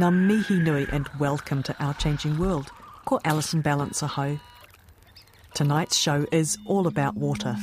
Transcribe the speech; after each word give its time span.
Ngā 0.00 0.10
mihi 0.10 0.58
nui 0.58 0.86
and 0.90 1.06
welcome 1.18 1.62
to 1.62 1.76
Our 1.78 1.92
Changing 1.92 2.38
World. 2.38 2.70
Ko 3.04 3.20
Alison 3.22 3.62
Ballance 3.62 4.02
aho. 4.02 4.40
Tonight's 5.52 5.98
show 5.98 6.24
is 6.32 6.56
all 6.64 6.86
about 6.86 7.18
water. 7.18 7.54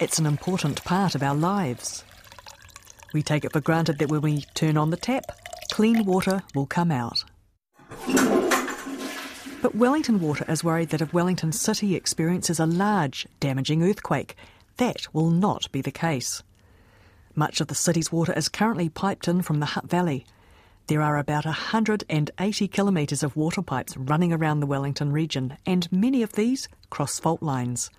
It's 0.00 0.18
an 0.18 0.26
important 0.26 0.82
part 0.82 1.14
of 1.14 1.22
our 1.22 1.36
lives. 1.36 2.02
We 3.14 3.22
take 3.22 3.44
it 3.44 3.52
for 3.52 3.60
granted 3.60 3.98
that 3.98 4.10
when 4.10 4.20
we 4.20 4.46
turn 4.54 4.76
on 4.76 4.90
the 4.90 4.96
tap, 4.96 5.26
clean 5.70 6.04
water 6.04 6.42
will 6.52 6.66
come 6.66 6.90
out. 6.90 7.22
But 9.62 9.76
Wellington 9.76 10.18
Water 10.18 10.44
is 10.48 10.64
worried 10.64 10.88
that 10.88 11.02
if 11.02 11.14
Wellington 11.14 11.52
City 11.52 11.94
experiences 11.94 12.58
a 12.58 12.66
large, 12.66 13.28
damaging 13.38 13.84
earthquake, 13.84 14.34
that 14.78 15.06
will 15.12 15.30
not 15.30 15.70
be 15.70 15.82
the 15.82 15.92
case. 15.92 16.42
Much 17.34 17.60
of 17.60 17.68
the 17.68 17.74
city's 17.74 18.12
water 18.12 18.32
is 18.34 18.48
currently 18.48 18.88
piped 18.88 19.26
in 19.26 19.40
from 19.40 19.60
the 19.60 19.66
Hutt 19.66 19.88
Valley. 19.88 20.26
There 20.88 21.00
are 21.00 21.16
about 21.16 21.46
180 21.46 22.68
kilometres 22.68 23.22
of 23.22 23.36
water 23.36 23.62
pipes 23.62 23.96
running 23.96 24.32
around 24.32 24.60
the 24.60 24.66
Wellington 24.66 25.12
region, 25.12 25.56
and 25.64 25.90
many 25.90 26.22
of 26.22 26.32
these 26.32 26.68
cross 26.90 27.18
fault 27.18 27.42
lines. 27.42 27.90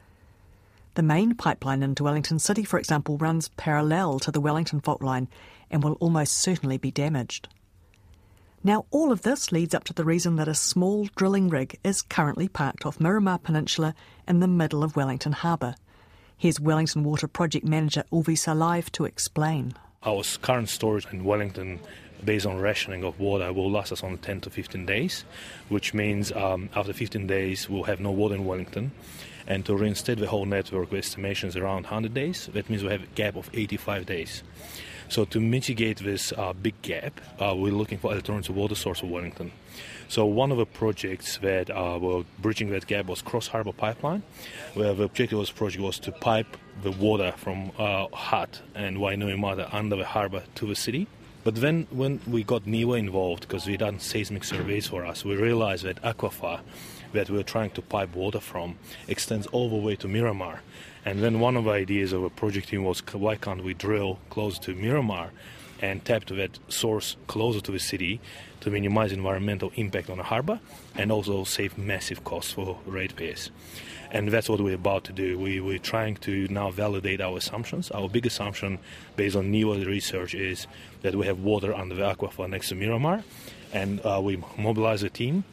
The 0.93 1.01
main 1.01 1.33
pipeline 1.33 1.81
into 1.81 2.03
Wellington 2.03 2.37
City, 2.37 2.63
for 2.63 2.77
example, 2.77 3.17
runs 3.17 3.47
parallel 3.57 4.19
to 4.19 4.31
the 4.31 4.41
Wellington 4.41 4.81
fault 4.81 5.01
line 5.01 5.27
and 5.71 5.83
will 5.83 5.93
almost 5.93 6.33
certainly 6.33 6.77
be 6.77 6.91
damaged. 6.91 7.47
Now, 8.63 8.85
all 8.91 9.11
of 9.11 9.23
this 9.23 9.51
leads 9.51 9.73
up 9.73 9.83
to 9.85 9.93
the 9.93 10.05
reason 10.05 10.35
that 10.35 10.47
a 10.47 10.53
small 10.53 11.07
drilling 11.15 11.49
rig 11.49 11.79
is 11.83 12.03
currently 12.03 12.47
parked 12.47 12.85
off 12.85 12.99
Miramar 12.99 13.39
Peninsula 13.39 13.95
in 14.27 14.39
the 14.39 14.47
middle 14.47 14.83
of 14.83 14.95
Wellington 14.95 15.31
Harbour. 15.31 15.73
Here's 16.37 16.59
Wellington 16.59 17.03
Water 17.03 17.27
Project 17.27 17.65
Manager 17.65 18.03
Ulvi 18.11 18.37
Salive 18.37 18.91
to 18.93 19.05
explain. 19.05 19.73
Our 20.05 20.23
current 20.41 20.67
storage 20.67 21.07
in 21.11 21.23
Wellington, 21.23 21.79
based 22.23 22.45
on 22.45 22.59
rationing 22.59 23.03
of 23.03 23.19
water, 23.19 23.53
will 23.53 23.71
last 23.71 23.91
us 23.91 24.03
on 24.03 24.17
10 24.17 24.41
to 24.41 24.49
15 24.49 24.85
days, 24.85 25.23
which 25.69 25.93
means 25.93 26.31
um, 26.33 26.69
after 26.75 26.91
15 26.91 27.27
days 27.27 27.69
we'll 27.69 27.83
have 27.83 28.01
no 28.01 28.11
water 28.11 28.35
in 28.35 28.45
Wellington. 28.45 28.91
And 29.47 29.65
to 29.65 29.75
reinstate 29.75 30.19
the 30.19 30.27
whole 30.27 30.45
network, 30.45 30.89
the 30.89 30.97
estimation 30.97 31.49
is 31.49 31.55
around 31.55 31.83
100 31.83 32.13
days. 32.13 32.49
That 32.53 32.69
means 32.69 32.83
we 32.83 32.89
have 32.89 33.03
a 33.03 33.07
gap 33.07 33.35
of 33.35 33.49
85 33.53 34.05
days. 34.05 34.43
So 35.09 35.25
to 35.25 35.39
mitigate 35.39 35.97
this 35.97 36.33
uh, 36.33 36.53
big 36.53 36.81
gap, 36.81 37.19
uh, 37.39 37.53
we're 37.55 37.73
looking 37.73 37.97
for 37.97 38.11
alternative 38.11 38.55
water 38.55 38.75
source 38.75 38.99
for 38.99 39.07
Wellington. 39.07 39.51
So 40.07 40.25
one 40.25 40.51
of 40.51 40.57
the 40.57 40.65
projects 40.65 41.37
that 41.37 41.69
uh, 41.69 41.97
were 42.01 42.23
bridging 42.39 42.69
that 42.71 42.87
gap 42.87 43.05
was 43.05 43.21
Cross 43.21 43.47
Harbour 43.47 43.73
Pipeline, 43.73 44.23
where 44.73 44.93
the 44.93 45.03
objective 45.03 45.39
of 45.39 45.43
this 45.43 45.51
project 45.51 45.83
was 45.83 45.99
to 45.99 46.11
pipe 46.11 46.57
the 46.81 46.91
water 46.91 47.33
from 47.37 47.71
uh, 47.77 48.07
Hutt 48.13 48.61
and 48.75 48.97
Wainuiomata 48.97 49.73
under 49.73 49.95
the 49.95 50.05
harbour 50.05 50.43
to 50.55 50.67
the 50.67 50.75
city. 50.75 51.07
But 51.43 51.55
then 51.55 51.87
when 51.91 52.21
we 52.25 52.43
got 52.43 52.63
NIWA 52.63 52.99
involved, 52.99 53.41
because 53.41 53.67
we 53.67 53.75
done 53.75 53.99
seismic 53.99 54.45
surveys 54.45 54.87
for 54.87 55.05
us, 55.05 55.25
we 55.25 55.35
realized 55.35 55.83
that 55.83 56.01
aquifer 56.01 56.61
that 57.11 57.29
we 57.29 57.37
were 57.37 57.43
trying 57.43 57.69
to 57.71 57.81
pipe 57.81 58.15
water 58.15 58.39
from 58.39 58.77
extends 59.07 59.45
all 59.47 59.69
the 59.69 59.75
way 59.75 59.95
to 59.97 60.07
Miramar. 60.07 60.61
And 61.05 61.21
then 61.21 61.39
one 61.39 61.57
of 61.57 61.65
the 61.65 61.71
ideas 61.71 62.13
of 62.13 62.23
a 62.23 62.29
project 62.29 62.69
team 62.69 62.83
was 62.83 63.01
why 63.11 63.35
can't 63.35 63.63
we 63.63 63.73
drill 63.73 64.19
close 64.29 64.57
to 64.59 64.73
Miramar 64.73 65.31
and 65.81 66.03
tap 66.05 66.25
to 66.25 66.35
that 66.35 66.59
source 66.67 67.15
closer 67.27 67.61
to 67.61 67.71
the 67.71 67.79
city 67.79 68.21
to 68.61 68.69
minimize 68.69 69.11
environmental 69.11 69.71
impact 69.75 70.09
on 70.09 70.17
the 70.17 70.23
harbor 70.23 70.59
and 70.95 71.11
also 71.11 71.43
save 71.43 71.77
massive 71.77 72.23
costs 72.23 72.53
for 72.53 72.79
ratepayers. 72.85 73.51
And 74.11 74.29
that's 74.29 74.47
what 74.47 74.61
we're 74.61 74.75
about 74.75 75.03
to 75.05 75.13
do. 75.13 75.39
We, 75.39 75.59
we're 75.59 75.79
trying 75.79 76.15
to 76.17 76.47
now 76.49 76.69
validate 76.69 77.19
our 77.19 77.37
assumptions. 77.37 77.89
Our 77.91 78.07
big 78.07 78.25
assumption, 78.25 78.77
based 79.15 79.35
on 79.35 79.51
NIWA 79.51 79.85
research, 79.85 80.35
is 80.35 80.67
that 81.01 81.15
we 81.15 81.25
have 81.25 81.39
water 81.39 81.73
under 81.73 81.95
the 81.95 82.03
aquifer 82.03 82.47
next 82.47 82.69
to 82.69 82.75
Miramar, 82.75 83.23
and 83.73 83.99
uh, 84.05 84.21
we 84.23 84.41
mobilize 84.57 85.01
a 85.01 85.09
team 85.09 85.43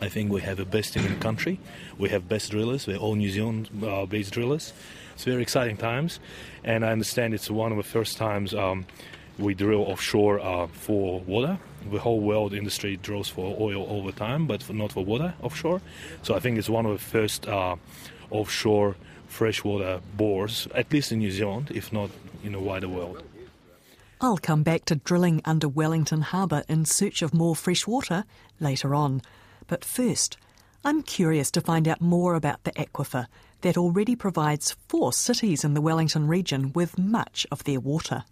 I 0.00 0.10
think 0.10 0.30
we 0.30 0.42
have 0.42 0.58
the 0.58 0.66
best 0.66 0.92
team 0.92 1.06
in 1.06 1.14
the 1.14 1.20
country. 1.20 1.58
We 1.96 2.10
have 2.10 2.28
best 2.28 2.50
drillers. 2.50 2.86
We're 2.86 2.98
all 2.98 3.14
New 3.14 3.30
Zealand-based 3.30 4.32
drillers. 4.32 4.74
It's 5.14 5.24
very 5.24 5.40
exciting 5.40 5.78
times, 5.78 6.20
and 6.62 6.84
I 6.84 6.92
understand 6.92 7.32
it's 7.32 7.50
one 7.50 7.72
of 7.72 7.78
the 7.78 7.82
first 7.82 8.18
times 8.18 8.54
um, 8.54 8.84
we 9.38 9.54
drill 9.54 9.82
offshore 9.82 10.40
uh, 10.40 10.66
for 10.68 11.20
water. 11.20 11.58
The 11.90 11.98
whole 11.98 12.20
world 12.20 12.52
industry 12.52 12.96
drills 12.96 13.28
for 13.28 13.56
oil 13.60 13.82
all 13.82 14.04
the 14.04 14.12
time, 14.12 14.46
but 14.46 14.62
for, 14.62 14.72
not 14.72 14.92
for 14.92 15.04
water 15.04 15.34
offshore. 15.42 15.80
So 16.22 16.34
I 16.34 16.40
think 16.40 16.58
it's 16.58 16.68
one 16.68 16.86
of 16.86 16.92
the 16.92 17.04
first 17.04 17.46
uh, 17.46 17.76
offshore 18.30 18.96
freshwater 19.28 20.00
bores, 20.16 20.66
at 20.74 20.92
least 20.92 21.12
in 21.12 21.18
New 21.18 21.30
Zealand, 21.30 21.70
if 21.74 21.92
not 21.92 22.10
in 22.42 22.52
the 22.52 22.60
wider 22.60 22.88
world. 22.88 23.22
I'll 24.20 24.38
come 24.38 24.62
back 24.62 24.86
to 24.86 24.96
drilling 24.96 25.42
under 25.44 25.68
Wellington 25.68 26.22
Harbour 26.22 26.64
in 26.68 26.86
search 26.86 27.20
of 27.20 27.34
more 27.34 27.54
fresh 27.54 27.86
water 27.86 28.24
later 28.58 28.94
on. 28.94 29.20
But 29.66 29.84
first, 29.84 30.38
I'm 30.84 31.02
curious 31.02 31.50
to 31.50 31.60
find 31.60 31.86
out 31.86 32.00
more 32.00 32.34
about 32.34 32.64
the 32.64 32.72
aquifer 32.72 33.26
that 33.60 33.76
already 33.76 34.16
provides 34.16 34.76
four 34.88 35.12
cities 35.12 35.64
in 35.64 35.74
the 35.74 35.80
Wellington 35.80 36.28
region 36.28 36.72
with 36.72 36.98
much 36.98 37.46
of 37.50 37.64
their 37.64 37.80
water. 37.80 38.24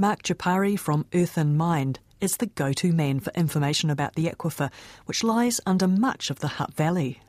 Mark 0.00 0.22
Gyopari 0.22 0.78
from 0.78 1.04
Earth 1.12 1.36
in 1.36 1.58
Mind 1.58 1.98
is 2.22 2.38
the 2.38 2.46
go 2.46 2.72
to 2.72 2.90
man 2.90 3.20
for 3.20 3.30
information 3.34 3.90
about 3.90 4.14
the 4.14 4.28
aquifer, 4.28 4.70
which 5.04 5.22
lies 5.22 5.60
under 5.66 5.86
much 5.86 6.30
of 6.30 6.38
the 6.38 6.48
Hutt 6.48 6.72
Valley. 6.72 7.20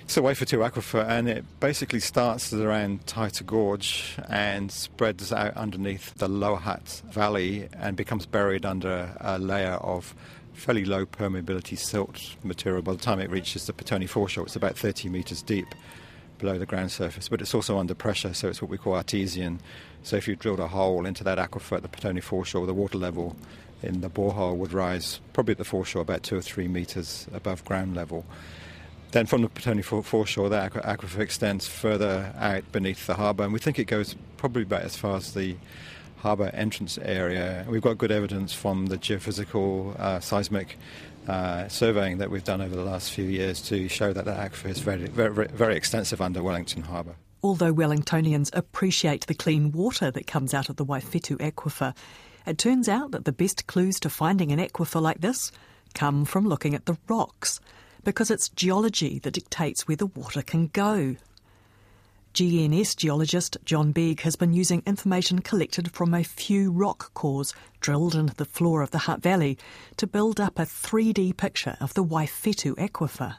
It's 0.00 0.16
a 0.16 0.22
Waiwhetu 0.22 0.66
aquifer, 0.66 1.06
and 1.06 1.28
it 1.28 1.44
basically 1.60 2.00
starts 2.00 2.54
around 2.54 3.04
Taita 3.04 3.44
Gorge 3.44 4.16
and 4.30 4.72
spreads 4.72 5.30
out 5.30 5.54
underneath 5.58 6.14
the 6.14 6.26
Lower 6.26 6.56
Hutt 6.56 7.02
Valley 7.10 7.68
and 7.74 7.98
becomes 7.98 8.24
buried 8.24 8.64
under 8.64 9.14
a 9.20 9.38
layer 9.38 9.74
of 9.74 10.14
fairly 10.54 10.86
low 10.86 11.04
permeability 11.04 11.78
silt 11.78 12.34
material. 12.42 12.80
By 12.80 12.92
the 12.92 12.98
time 12.98 13.20
it 13.20 13.28
reaches 13.28 13.66
the 13.66 13.74
Petone 13.74 14.08
foreshore, 14.08 14.46
it's 14.46 14.56
about 14.56 14.78
30 14.78 15.10
metres 15.10 15.42
deep 15.42 15.74
below 16.38 16.58
the 16.58 16.66
ground 16.66 16.90
surface, 16.90 17.28
but 17.28 17.40
it's 17.40 17.54
also 17.54 17.78
under 17.78 17.94
pressure, 17.94 18.34
so 18.34 18.48
it's 18.48 18.60
what 18.60 18.70
we 18.70 18.78
call 18.78 18.94
artesian. 18.94 19.60
So 20.02 20.16
if 20.16 20.28
you 20.28 20.36
drilled 20.36 20.60
a 20.60 20.68
hole 20.68 21.06
into 21.06 21.24
that 21.24 21.38
aquifer 21.38 21.76
at 21.76 21.82
the 21.82 21.88
Petone 21.88 22.22
foreshore, 22.22 22.66
the 22.66 22.74
water 22.74 22.98
level 22.98 23.36
in 23.82 24.00
the 24.00 24.08
borehole 24.08 24.56
would 24.56 24.72
rise 24.72 25.20
probably 25.32 25.52
at 25.52 25.58
the 25.58 25.64
foreshore 25.64 26.02
about 26.02 26.22
two 26.22 26.36
or 26.36 26.42
three 26.42 26.68
metres 26.68 27.26
above 27.32 27.64
ground 27.64 27.94
level. 27.94 28.24
Then 29.12 29.26
from 29.26 29.42
the 29.42 29.48
Petone 29.48 29.82
foreshore, 29.82 30.48
that 30.48 30.72
aquifer 30.72 31.20
extends 31.20 31.66
further 31.66 32.32
out 32.38 32.70
beneath 32.72 33.06
the 33.06 33.14
harbour, 33.14 33.44
and 33.44 33.52
we 33.52 33.58
think 33.58 33.78
it 33.78 33.84
goes 33.86 34.16
probably 34.36 34.62
about 34.62 34.82
as 34.82 34.96
far 34.96 35.16
as 35.16 35.34
the 35.34 35.56
harbour 36.18 36.50
entrance 36.52 36.98
area. 36.98 37.64
We've 37.68 37.82
got 37.82 37.98
good 37.98 38.10
evidence 38.10 38.52
from 38.52 38.86
the 38.86 38.98
geophysical 38.98 39.98
uh, 39.98 40.20
seismic 40.20 40.76
uh, 41.28 41.68
surveying 41.68 42.18
that 42.18 42.30
we've 42.30 42.44
done 42.44 42.60
over 42.60 42.74
the 42.74 42.84
last 42.84 43.12
few 43.12 43.24
years 43.24 43.60
to 43.62 43.88
show 43.88 44.12
that 44.12 44.24
the 44.24 44.32
aquifer 44.32 44.68
is 44.68 44.80
very, 44.80 45.06
very, 45.06 45.48
very 45.48 45.76
extensive 45.76 46.20
under 46.20 46.42
Wellington 46.42 46.82
Harbour. 46.82 47.16
Although 47.42 47.74
Wellingtonians 47.74 48.50
appreciate 48.54 49.26
the 49.26 49.34
clean 49.34 49.70
water 49.72 50.10
that 50.10 50.26
comes 50.26 50.54
out 50.54 50.68
of 50.68 50.76
the 50.76 50.84
Waiwhetu 50.84 51.36
aquifer, 51.38 51.94
it 52.46 52.58
turns 52.58 52.88
out 52.88 53.10
that 53.10 53.24
the 53.24 53.32
best 53.32 53.66
clues 53.66 54.00
to 54.00 54.10
finding 54.10 54.52
an 54.52 54.58
aquifer 54.58 55.00
like 55.00 55.20
this 55.20 55.52
come 55.94 56.24
from 56.24 56.48
looking 56.48 56.74
at 56.74 56.86
the 56.86 56.96
rocks, 57.08 57.60
because 58.04 58.30
it's 58.30 58.48
geology 58.48 59.18
that 59.20 59.34
dictates 59.34 59.86
where 59.86 59.96
the 59.96 60.06
water 60.06 60.42
can 60.42 60.68
go. 60.68 61.16
GNS 62.36 62.96
geologist 62.98 63.56
John 63.64 63.92
Begg 63.92 64.20
has 64.20 64.36
been 64.36 64.52
using 64.52 64.82
information 64.84 65.38
collected 65.38 65.90
from 65.92 66.12
a 66.12 66.22
few 66.22 66.70
rock 66.70 67.14
cores 67.14 67.54
drilled 67.80 68.14
into 68.14 68.34
the 68.34 68.44
floor 68.44 68.82
of 68.82 68.90
the 68.90 68.98
Hutt 68.98 69.22
Valley 69.22 69.56
to 69.96 70.06
build 70.06 70.38
up 70.38 70.58
a 70.58 70.66
3D 70.66 71.38
picture 71.38 71.78
of 71.80 71.94
the 71.94 72.04
Waiwhetu 72.04 72.74
aquifer. 72.74 73.36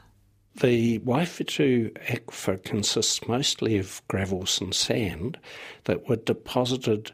The 0.60 0.98
Waiwhetu 0.98 1.92
aquifer 2.08 2.60
consists 2.64 3.28
mostly 3.28 3.78
of 3.78 4.02
gravels 4.08 4.60
and 4.60 4.74
sand 4.74 5.38
that 5.84 6.08
were 6.08 6.16
deposited 6.16 7.12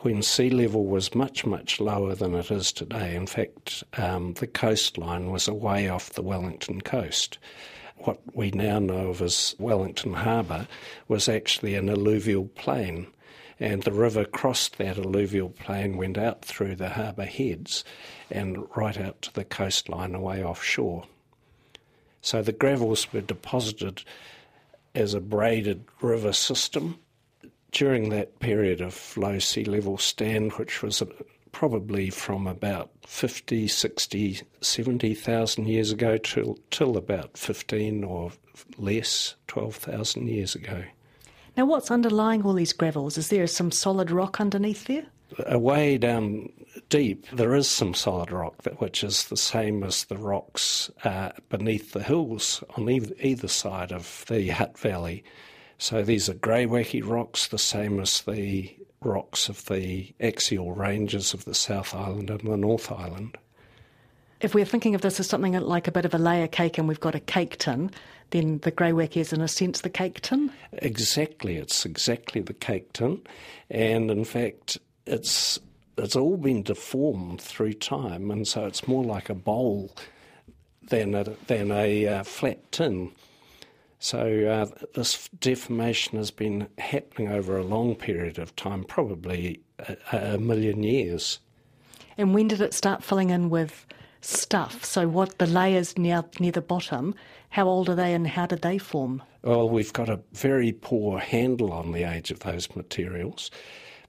when 0.00 0.20
sea 0.20 0.50
level 0.50 0.84
was 0.84 1.14
much, 1.14 1.46
much 1.46 1.80
lower 1.80 2.14
than 2.14 2.34
it 2.34 2.50
is 2.50 2.72
today. 2.72 3.16
In 3.16 3.26
fact, 3.26 3.82
um, 3.96 4.34
the 4.34 4.46
coastline 4.46 5.30
was 5.30 5.48
away 5.48 5.88
off 5.88 6.10
the 6.10 6.20
Wellington 6.20 6.82
coast. 6.82 7.38
What 7.98 8.20
we 8.34 8.50
now 8.50 8.78
know 8.78 9.08
of 9.08 9.22
as 9.22 9.54
Wellington 9.58 10.14
Harbour 10.14 10.68
was 11.08 11.28
actually 11.28 11.74
an 11.74 11.88
alluvial 11.88 12.46
plain, 12.46 13.06
and 13.58 13.82
the 13.82 13.92
river 13.92 14.24
crossed 14.24 14.78
that 14.78 14.98
alluvial 14.98 15.48
plain, 15.50 15.96
went 15.96 16.18
out 16.18 16.44
through 16.44 16.76
the 16.76 16.90
harbour 16.90 17.24
heads, 17.24 17.84
and 18.30 18.66
right 18.76 18.98
out 18.98 19.22
to 19.22 19.32
the 19.32 19.44
coastline 19.44 20.14
away 20.14 20.44
offshore. 20.44 21.04
So 22.20 22.42
the 22.42 22.52
gravels 22.52 23.12
were 23.12 23.20
deposited 23.20 24.02
as 24.94 25.14
a 25.14 25.20
braided 25.20 25.84
river 26.00 26.32
system 26.32 26.98
during 27.72 28.08
that 28.10 28.38
period 28.40 28.80
of 28.80 29.16
low 29.16 29.38
sea 29.38 29.64
level 29.64 29.98
stand, 29.98 30.52
which 30.54 30.82
was 30.82 31.02
probably 31.56 32.10
from 32.10 32.46
about 32.46 32.90
50, 33.06 33.66
60, 33.66 34.42
70,000 34.60 35.66
years 35.66 35.90
ago 35.90 36.18
till, 36.18 36.58
till 36.70 36.98
about 36.98 37.38
15 37.38 38.04
or 38.04 38.30
less, 38.76 39.36
12,000 39.48 40.28
years 40.28 40.54
ago. 40.54 40.84
Now, 41.56 41.64
what's 41.64 41.90
underlying 41.90 42.42
all 42.42 42.52
these 42.52 42.74
gravels? 42.74 43.16
Is 43.16 43.30
there 43.30 43.46
some 43.46 43.70
solid 43.70 44.10
rock 44.10 44.38
underneath 44.38 44.84
there? 44.84 45.06
Away 45.46 45.96
down 45.96 46.52
deep, 46.90 47.26
there 47.30 47.54
is 47.54 47.70
some 47.70 47.94
solid 47.94 48.30
rock, 48.30 48.60
that, 48.64 48.78
which 48.78 49.02
is 49.02 49.24
the 49.24 49.36
same 49.38 49.82
as 49.82 50.04
the 50.04 50.18
rocks 50.18 50.90
uh, 51.04 51.30
beneath 51.48 51.92
the 51.92 52.02
hills 52.02 52.62
on 52.76 52.90
either, 52.90 53.14
either 53.22 53.48
side 53.48 53.92
of 53.92 54.26
the 54.28 54.48
Hutt 54.48 54.76
Valley. 54.76 55.24
So 55.78 56.02
these 56.02 56.28
are 56.28 56.34
greywacke 56.34 57.02
rocks, 57.02 57.48
the 57.48 57.58
same 57.58 57.98
as 57.98 58.20
the 58.20 58.76
rocks 59.06 59.48
of 59.48 59.64
the 59.66 60.12
axial 60.20 60.72
ranges 60.72 61.32
of 61.32 61.44
the 61.44 61.54
South 61.54 61.94
Island 61.94 62.30
and 62.30 62.40
the 62.40 62.56
North 62.56 62.90
Island. 62.90 63.36
If 64.40 64.54
we're 64.54 64.66
thinking 64.66 64.94
of 64.94 65.00
this 65.00 65.18
as 65.18 65.28
something 65.28 65.54
like 65.54 65.88
a 65.88 65.92
bit 65.92 66.04
of 66.04 66.12
a 66.12 66.18
layer 66.18 66.46
cake 66.46 66.76
and 66.76 66.86
we've 66.86 67.00
got 67.00 67.14
a 67.14 67.20
cake 67.20 67.56
tin, 67.56 67.90
then 68.30 68.58
the 68.58 68.72
greywacke 68.72 69.16
is 69.16 69.32
in 69.32 69.40
a 69.40 69.48
sense 69.48 69.80
the 69.80 69.88
cake 69.88 70.20
tin? 70.20 70.52
Exactly, 70.72 71.56
it's 71.56 71.86
exactly 71.86 72.42
the 72.42 72.52
cake 72.52 72.92
tin. 72.92 73.22
And 73.70 74.10
in 74.10 74.24
fact, 74.24 74.78
it's 75.06 75.58
it's 75.96 76.16
all 76.16 76.36
been 76.36 76.62
deformed 76.62 77.40
through 77.40 77.72
time, 77.74 78.30
and 78.30 78.46
so 78.46 78.66
it's 78.66 78.86
more 78.86 79.04
like 79.04 79.30
a 79.30 79.34
bowl 79.34 79.90
than 80.88 81.14
a, 81.14 81.24
than 81.46 81.72
a 81.72 82.06
uh, 82.06 82.22
flat 82.22 82.70
tin. 82.70 83.12
So 83.98 84.46
uh, 84.46 84.86
this 84.94 85.28
deformation 85.40 86.18
has 86.18 86.30
been 86.30 86.68
happening 86.78 87.28
over 87.28 87.56
a 87.56 87.64
long 87.64 87.94
period 87.94 88.38
of 88.38 88.54
time, 88.56 88.84
probably 88.84 89.60
a, 89.78 89.96
a 90.34 90.38
million 90.38 90.82
years. 90.82 91.40
And 92.18 92.34
when 92.34 92.48
did 92.48 92.60
it 92.60 92.74
start 92.74 93.02
filling 93.02 93.30
in 93.30 93.50
with 93.50 93.86
stuff? 94.20 94.84
So 94.84 95.08
what 95.08 95.38
the 95.38 95.46
layers 95.46 95.96
near 95.96 96.24
near 96.38 96.52
the 96.52 96.60
bottom? 96.60 97.14
How 97.50 97.68
old 97.68 97.88
are 97.88 97.94
they, 97.94 98.12
and 98.12 98.26
how 98.26 98.46
did 98.46 98.62
they 98.62 98.76
form? 98.76 99.22
Well, 99.42 99.68
we've 99.68 99.92
got 99.92 100.08
a 100.08 100.20
very 100.32 100.72
poor 100.72 101.18
handle 101.18 101.72
on 101.72 101.92
the 101.92 102.04
age 102.04 102.30
of 102.30 102.40
those 102.40 102.74
materials 102.76 103.50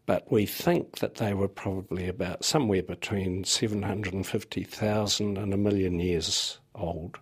but 0.07 0.31
we 0.31 0.45
think 0.45 1.00
that 1.00 1.16
they 1.16 1.33
were 1.33 1.50
probably 1.50 2.07
about 2.07 2.44
somewhere 2.44 2.81
between 2.81 3.44
750,000 3.44 5.38
and 5.38 5.54
a 5.54 5.57
million 5.57 6.00
years 6.00 6.60
old. 6.74 7.19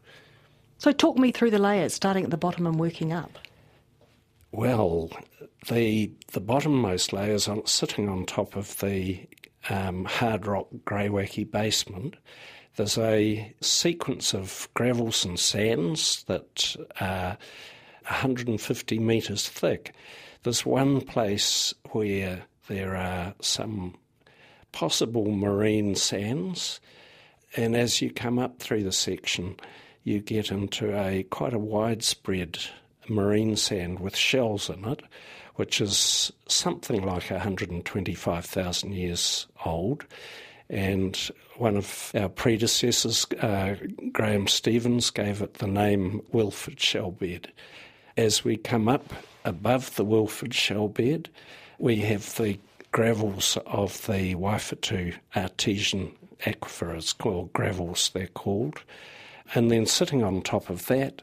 So, 0.77 0.91
talk 0.91 1.17
me 1.17 1.31
through 1.31 1.51
the 1.51 1.59
layers, 1.59 1.93
starting 1.93 2.25
at 2.25 2.31
the 2.31 2.37
bottom 2.37 2.67
and 2.67 2.79
working 2.79 3.13
up. 3.13 3.37
Well, 4.51 5.09
the 5.67 6.11
the 6.31 6.41
bottommost 6.41 7.11
layers 7.11 7.47
are 7.47 7.61
sitting 7.65 8.07
on 8.07 8.25
top 8.25 8.55
of 8.55 8.79
the 8.79 9.27
um, 9.69 10.05
hard 10.05 10.45
rock 10.45 10.67
greywacke 10.85 11.49
basement. 11.49 12.15
There's 12.75 12.97
a 12.97 13.53
sequence 13.61 14.33
of 14.33 14.69
gravels 14.73 15.25
and 15.25 15.39
sands 15.39 16.23
that 16.27 16.75
are 16.99 17.37
150 18.03 18.99
metres 18.99 19.47
thick. 19.47 19.93
There's 20.43 20.65
one 20.65 21.01
place 21.01 21.73
where 21.91 22.43
there 22.67 22.95
are 22.95 23.33
some 23.41 23.95
possible 24.71 25.31
marine 25.31 25.95
sands, 25.95 26.79
and 27.55 27.75
as 27.75 28.01
you 28.01 28.11
come 28.11 28.37
up 28.37 28.59
through 28.59 28.83
the 28.83 28.91
section, 28.91 29.55
you 30.05 30.21
get 30.21 30.51
into 30.51 30.97
a 30.97 31.23
quite 31.23 31.53
a 31.53 31.59
widespread 31.59 32.59
marine 33.09 33.55
sand 33.57 33.99
with 33.99 34.15
shells 34.15 34.69
in 34.69 34.85
it, 34.85 35.01
which 35.55 35.81
is 35.81 36.31
something 36.47 37.03
like 37.03 37.31
125,000 37.31 38.93
years 38.93 39.47
old. 39.65 40.05
And 40.69 41.15
one 41.57 41.75
of 41.75 42.11
our 42.15 42.29
predecessors, 42.29 43.25
uh, 43.41 43.75
Graham 44.11 44.47
Stevens, 44.47 45.09
gave 45.09 45.41
it 45.41 45.55
the 45.55 45.67
name 45.67 46.21
Wilford 46.31 46.77
Shellbed. 46.77 47.47
As 48.15 48.43
we 48.43 48.57
come 48.57 48.87
up 48.87 49.11
above 49.43 49.95
the 49.95 50.05
Wilford 50.05 50.51
Shellbed, 50.51 51.27
we 51.79 51.97
have 51.97 52.35
the 52.35 52.59
gravels 52.91 53.57
of 53.65 54.05
the 54.05 54.35
Waiwhetu 54.35 55.15
artesian 55.35 56.15
aquifer, 56.45 56.95
it's 56.95 57.13
called 57.13 57.51
gravels, 57.53 58.11
they're 58.13 58.27
called. 58.27 58.83
And 59.53 59.69
then 59.69 59.85
sitting 59.85 60.23
on 60.23 60.41
top 60.41 60.69
of 60.69 60.87
that, 60.87 61.21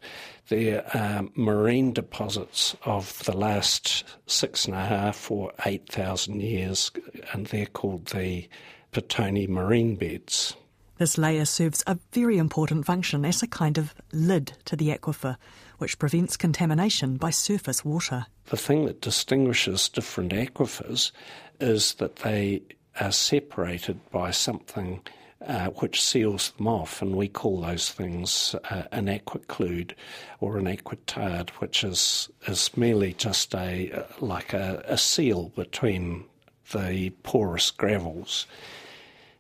there 0.49 0.85
are 0.95 1.25
marine 1.35 1.93
deposits 1.93 2.77
of 2.85 3.23
the 3.25 3.37
last 3.37 4.05
six 4.27 4.67
and 4.67 4.75
a 4.75 4.85
half 4.85 5.31
or 5.31 5.53
eight 5.67 5.89
thousand 5.89 6.43
years, 6.43 6.91
and 7.33 7.47
they're 7.47 7.67
called 7.67 8.07
the 8.07 8.49
Petone 8.93 9.49
marine 9.49 9.97
beds. 9.97 10.55
This 10.99 11.19
layer 11.19 11.47
serves 11.47 11.83
a 11.87 11.99
very 12.13 12.39
important 12.39 12.87
function 12.87 13.25
as 13.25 13.43
a 13.43 13.49
kind 13.49 13.79
of 13.79 13.95
lid 14.13 14.53
to 14.67 14.77
the 14.77 14.91
aquifer, 14.91 15.37
which 15.79 15.99
prevents 15.99 16.37
contamination 16.37 17.17
by 17.17 17.31
surface 17.31 17.85
water. 17.85 18.27
The 18.47 18.57
thing 18.57 18.85
that 18.85 19.01
distinguishes 19.01 19.89
different 19.89 20.33
aquifers 20.33 21.11
is 21.59 21.95
that 21.95 22.17
they 22.17 22.63
are 23.01 23.11
separated 23.11 23.99
by 24.11 24.31
something 24.31 25.01
uh, 25.47 25.71
which 25.71 26.03
seals 26.03 26.51
them 26.53 26.69
off, 26.69 27.03
and 27.03 27.17
we 27.17 27.29
call 27.29 27.61
those 27.61 27.91
things 27.91 28.55
uh, 28.71 28.85
an 28.93 29.07
aquiclude 29.07 29.95
or 30.41 30.59
an 30.59 30.67
aquitard, 30.67 31.51
which 31.51 31.85
is 31.85 32.29
is 32.47 32.77
merely 32.77 33.13
just 33.15 33.55
a 33.55 33.93
uh, 33.93 34.03
like 34.21 34.53
a, 34.53 34.83
a 34.87 34.99
seal 34.99 35.51
between 35.51 36.25
the 36.73 37.11
porous 37.23 37.71
gravels, 37.71 38.47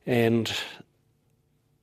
and 0.07 0.53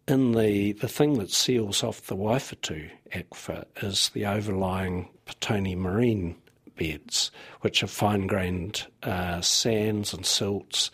in 0.10 0.32
the, 0.32 0.72
the 0.74 0.88
thing 0.88 1.20
that 1.20 1.30
seals 1.30 1.84
off 1.84 2.08
the 2.08 2.16
Waiwhetu 2.16 2.90
aquifer 3.14 3.66
is 3.84 4.10
the 4.10 4.26
overlying 4.26 5.08
Petone 5.26 5.78
marine 5.78 6.36
beds, 6.78 7.30
which 7.62 7.84
are 7.84 7.88
fine 7.88 8.26
grained 8.26 8.88
uh, 9.04 9.40
sands 9.42 10.14
and 10.14 10.26
silts 10.26 10.90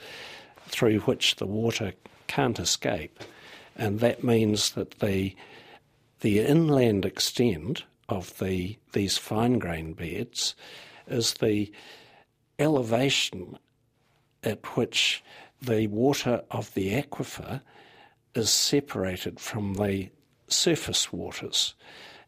through 0.67 0.99
which 1.01 1.37
the 1.37 1.45
water 1.45 1.93
can't 2.27 2.59
escape. 2.59 3.19
And 3.75 3.99
that 3.99 4.23
means 4.23 4.71
that 4.71 4.99
the, 4.99 5.35
the 6.21 6.39
inland 6.39 7.05
extent 7.05 7.83
of 8.07 8.37
the, 8.39 8.77
these 8.93 9.17
fine 9.17 9.59
grained 9.59 9.97
beds 9.97 10.55
is 11.07 11.35
the 11.35 11.71
elevation 12.59 13.57
at 14.43 14.77
which 14.77 15.23
the 15.61 15.87
water 15.87 16.43
of 16.51 16.73
the 16.73 16.93
aquifer 16.93 17.61
is 18.33 18.49
separated 18.49 19.39
from 19.39 19.73
the 19.75 20.09
surface 20.47 21.11
waters. 21.11 21.73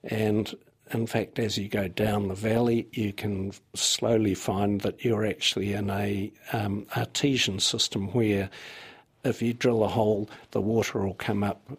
And 0.04 0.54
in 0.92 1.06
fact, 1.06 1.38
as 1.38 1.58
you 1.58 1.68
go 1.68 1.88
down 1.88 2.28
the 2.28 2.34
valley, 2.34 2.88
you 2.92 3.14
can 3.14 3.52
slowly 3.76 4.34
find 4.34 4.82
that 4.82 5.04
you're 5.04 5.26
actually 5.26 5.74
in 5.74 5.90
a 5.90 6.32
um, 6.54 6.88
artesian 6.96 7.60
system 7.60 8.08
where 8.14 8.50
if 9.24 9.42
you 9.42 9.54
drill 9.54 9.84
a 9.84 9.88
hole, 9.88 10.30
the 10.52 10.62
water 10.62 11.00
will 11.00 11.14
come 11.14 11.44
up 11.44 11.78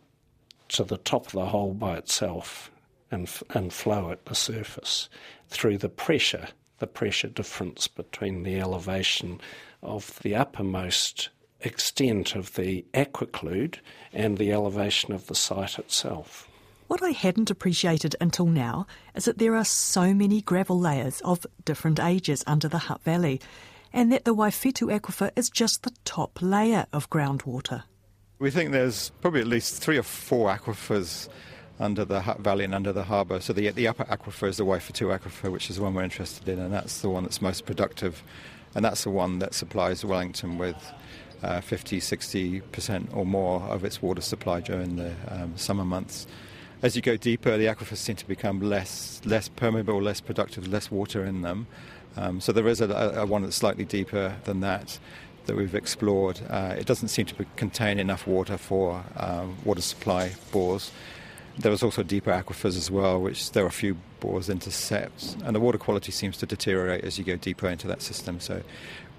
to 0.69 0.85
the 0.85 0.99
top 0.99 1.27
of 1.27 1.33
the 1.33 1.47
hole 1.47 1.75
by 1.75 1.97
itself 1.97 2.71
and, 3.11 3.31
and 3.51 3.73
flow 3.73 4.11
at 4.11 4.27
the 4.27 4.35
surface 4.35 5.09
through 5.49 5.79
the 5.79 5.89
pressure, 5.89 6.49
the 6.79 6.87
pressure 6.87 7.29
difference 7.29 7.89
between 7.89 8.43
the 8.43 8.61
elevation 8.61 9.41
of 9.83 10.19
the 10.23 10.35
uppermost 10.35 11.31
extent 11.61 12.35
of 12.35 12.55
the 12.55 12.85
aquiclude 12.95 13.81
and 14.13 14.39
the 14.39 14.53
elevation 14.53 15.13
of 15.13 15.27
the 15.27 15.35
site 15.35 15.79
itself. 15.79 16.49
What 16.87 17.03
I 17.03 17.11
hadn't 17.11 17.51
appreciated 17.51 18.17
until 18.21 18.47
now 18.47 18.87
is 19.15 19.27
that 19.27 19.39
there 19.39 19.55
are 19.55 19.65
so 19.65 20.15
many 20.15 20.41
gravel 20.41 20.79
layers 20.79 21.21
of 21.21 21.47
different 21.65 22.01
ages 22.01 22.43
under 22.47 22.69
the 22.69 22.79
Hutt 22.79 23.03
Valley, 23.03 23.41
and 23.93 24.13
that 24.13 24.25
the 24.25 24.35
Waiwhetu 24.35 24.97
aquifer 24.99 25.31
is 25.37 25.51
just 25.51 25.83
the 25.83 25.93
top 26.05 26.39
layer 26.41 26.87
of 26.93 27.11
groundwater. 27.11 27.85
We 28.39 28.51
think 28.51 28.73
there's 28.73 29.11
probably 29.21 29.41
at 29.41 29.47
least 29.47 29.83
three 29.83 29.99
or 29.99 30.03
four 30.03 30.49
aquifers 30.49 31.29
under 31.81 32.05
the 32.05 32.21
Valley 32.41 32.65
and 32.65 32.75
under 32.75 32.93
the 32.93 33.05
harbour. 33.05 33.41
So 33.41 33.53
the, 33.53 33.71
the 33.71 33.89
upper 33.89 34.05
aquifer 34.05 34.49
is 34.49 34.57
the 34.57 34.65
Waiwhetu 34.65 35.17
aquifer, 35.17 35.51
which 35.51 35.71
is 35.71 35.77
the 35.77 35.83
one 35.83 35.95
we're 35.95 36.03
interested 36.03 36.49
in, 36.49 36.59
and 36.59 36.73
that's 36.73 37.01
the 37.01 37.09
one 37.09 37.25
that's 37.25 37.41
most 37.41 37.67
productive. 37.67 38.23
And 38.75 38.85
that's 38.85 39.05
the 39.05 39.11
one 39.11 39.39
that 39.39 39.55
supplies 39.55 40.05
Wellington 40.05 40.59
with 40.59 40.77
uh, 41.43 41.61
50, 41.61 42.01
60% 42.01 43.17
or 43.17 43.25
more 43.25 43.63
of 43.63 43.85
its 43.85 44.03
water 44.03 44.21
supply 44.21 44.61
during 44.61 44.97
the 44.97 45.15
um, 45.29 45.57
summer 45.57 45.85
months. 45.85 46.27
As 46.83 46.95
you 46.95 47.03
go 47.03 47.17
deeper, 47.17 47.57
the 47.57 47.67
aquifers 47.67 47.97
seem 47.97 48.17
to 48.17 48.27
become 48.27 48.61
less, 48.61 49.21
less 49.25 49.49
permeable, 49.49 50.01
less 50.01 50.21
productive, 50.21 50.69
less 50.69 50.91
water 50.91 51.25
in 51.25 51.43
them. 51.43 51.67
Um, 52.19 52.41
so 52.41 52.53
there 52.53 52.67
is 52.67 52.81
a, 52.81 52.89
a, 53.17 53.25
one 53.25 53.43
that's 53.43 53.57
slightly 53.57 53.85
deeper 53.85 54.35
than 54.45 54.61
that 54.61 54.99
that 55.47 55.57
we've 55.57 55.75
explored. 55.75 56.41
Uh, 56.51 56.75
it 56.77 56.85
doesn't 56.85 57.09
seem 57.09 57.27
to 57.27 57.47
contain 57.57 57.99
enough 57.99 58.27
water 58.27 58.59
for 58.59 59.05
um, 59.17 59.57
water 59.65 59.81
supply 59.81 60.33
bores. 60.51 60.91
There 61.59 61.71
was 61.71 61.83
also 61.83 62.03
deeper 62.03 62.31
aquifers 62.31 62.77
as 62.77 62.91
well, 62.91 63.21
which 63.21 63.53
there 63.53 63.65
are 63.65 63.69
a 63.69 63.73
few 63.73 63.97
bores 64.21 64.49
intercept, 64.49 65.37
and 65.45 65.55
the 65.55 65.61
water 65.61 65.79
quality 65.79 66.13
seems 66.13 66.37
to 66.39 66.47
deteriorate 66.47 67.05
as 67.05 67.19
you 67.19 67.25
go 67.25 67.37
deeper 67.37 67.69
into 67.69 67.87
that 67.87 68.03
system. 68.03 68.41
So, 68.41 68.63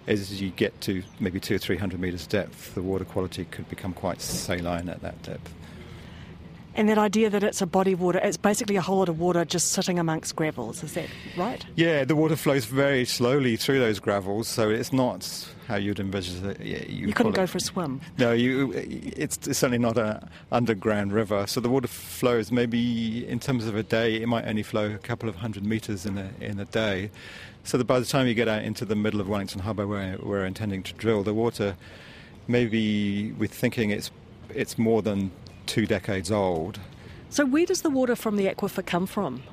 as 0.08 0.42
you 0.42 0.50
get 0.50 0.80
to 0.82 1.04
maybe 1.20 1.40
two 1.40 1.56
or 1.56 1.58
three 1.58 1.78
hundred 1.78 2.00
metres 2.00 2.28
depth, 2.28 2.76
the 2.76 2.82
water 2.82 3.06
quality 3.06 3.46
could 3.46 3.70
become 3.70 3.94
quite 3.94 4.22
saline 4.22 4.90
at 4.90 5.02
that 5.02 5.22
depth. 5.24 5.54
And 6.80 6.88
that 6.88 6.98
idea 6.98 7.30
that 7.30 7.44
it's 7.44 7.62
a 7.62 7.66
body 7.66 7.92
of 7.92 8.00
water, 8.00 8.22
it's 8.24 8.38
basically 8.38 8.78
a 8.78 8.82
whole 8.82 9.00
lot 9.00 9.10
of 9.10 9.20
water 9.20 9.44
just 9.44 9.74
sitting 9.74 10.00
amongst 10.00 10.38
gravels, 10.38 10.82
is 10.82 10.94
that 10.94 11.10
right? 11.36 11.66
Yeah, 11.76 12.06
the 12.06 12.16
water 12.16 12.38
flows 12.38 12.64
very 12.64 13.04
slowly 13.04 13.58
through 13.58 13.80
those 13.80 14.00
gravels, 14.00 14.48
so 14.48 14.70
it's 14.70 14.94
not 14.94 15.50
how 15.68 15.76
you'd 15.76 16.00
envision 16.00 16.50
it. 16.50 16.62
Yeah, 16.62 16.86
you, 16.88 17.08
you 17.08 17.14
couldn't 17.14 17.34
go 17.34 17.46
for 17.48 17.58
a 17.58 17.62
swim. 17.62 18.00
No, 18.18 18.32
you. 18.32 18.72
It's, 18.72 19.36
it's 19.46 19.60
certainly 19.60 19.78
not 19.78 19.98
an 19.98 20.26
underground 20.54 21.12
river, 21.12 21.46
so 21.48 21.60
the 21.60 21.68
water 21.68 21.90
flows 21.90 22.50
maybe 22.50 23.28
in 23.28 23.42
terms 23.42 23.68
of 23.68 23.76
a 23.76 23.84
day, 23.84 24.16
it 24.16 24.28
might 24.30 24.48
only 24.48 24.64
flow 24.64 24.90
a 24.90 25.00
couple 25.00 25.28
of 25.28 25.36
hundred 25.36 25.66
metres 25.66 26.06
in 26.06 26.18
a, 26.18 26.30
in 26.40 26.62
a 26.62 26.66
day. 26.66 27.12
So 27.66 27.78
that 27.78 27.88
by 27.88 28.00
the 28.00 28.06
time 28.06 28.26
you 28.26 28.34
get 28.34 28.48
out 28.48 28.64
into 28.64 28.86
the 28.86 28.96
middle 28.96 29.20
of 29.20 29.28
Wellington 29.28 29.60
Harbour 29.60 29.86
where 29.86 30.18
we're 30.24 30.46
intending 30.46 30.84
to 30.84 30.94
drill, 30.94 31.24
the 31.24 31.34
water, 31.34 31.76
maybe 32.48 33.34
we're 33.34 33.48
thinking 33.50 33.90
it's, 33.90 34.12
it's 34.56 34.78
more 34.78 35.02
than 35.02 35.32
two 35.70 35.86
decades 35.86 36.32
old. 36.32 36.80
So, 37.30 37.46
where 37.46 37.66
does 37.66 37.84
the 37.84 37.92
water 37.92 38.16
from 38.16 38.36
the 38.36 38.48
aquifer 38.48 38.84
come 38.86 39.06
from? 39.06 39.44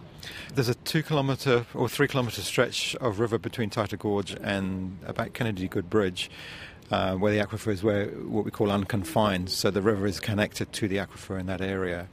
There's 0.54 0.70
a 0.70 0.74
two 0.74 1.02
kilometre 1.02 1.66
or 1.74 1.88
three 1.88 2.08
kilometre 2.08 2.40
stretch 2.40 2.96
of 2.96 3.20
river 3.20 3.38
between 3.38 3.68
Taita 3.68 3.98
Gorge 3.98 4.34
and 4.40 4.98
about 5.06 5.34
Kennedy 5.34 5.68
Good 5.68 5.88
Bridge. 5.88 6.30
Uh, 6.90 7.16
where 7.16 7.32
the 7.32 7.44
aquifer 7.44 7.72
is 7.72 7.82
where 7.82 8.06
what 8.06 8.44
we 8.44 8.50
call 8.52 8.70
unconfined, 8.70 9.50
so 9.50 9.72
the 9.72 9.82
river 9.82 10.06
is 10.06 10.20
connected 10.20 10.72
to 10.72 10.86
the 10.86 10.98
aquifer 10.98 11.38
in 11.38 11.46
that 11.46 11.60
area. 11.60 12.08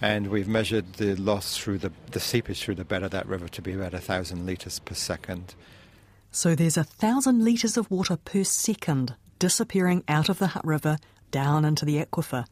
And 0.00 0.26
we've 0.26 0.48
measured 0.48 0.94
the 0.94 1.14
loss 1.14 1.56
through 1.56 1.78
the, 1.78 1.92
the 2.10 2.18
seepage 2.18 2.62
through 2.62 2.74
the 2.74 2.84
bed 2.84 3.04
of 3.04 3.12
that 3.12 3.26
river 3.26 3.46
to 3.48 3.62
be 3.62 3.72
about 3.72 3.94
a 3.94 4.00
thousand 4.00 4.44
litres 4.44 4.80
per 4.80 4.94
second. 4.94 5.54
So 6.32 6.56
there's 6.56 6.76
a 6.76 6.82
thousand 6.84 7.44
litres 7.44 7.76
of 7.76 7.90
water 7.92 8.16
per 8.16 8.42
second 8.42 9.14
disappearing 9.38 10.02
out 10.08 10.28
of 10.28 10.40
the 10.40 10.48
Hutt 10.48 10.66
River 10.66 10.98
down 11.30 11.64
into 11.64 11.84
the 11.84 12.04
aquifer. 12.04 12.44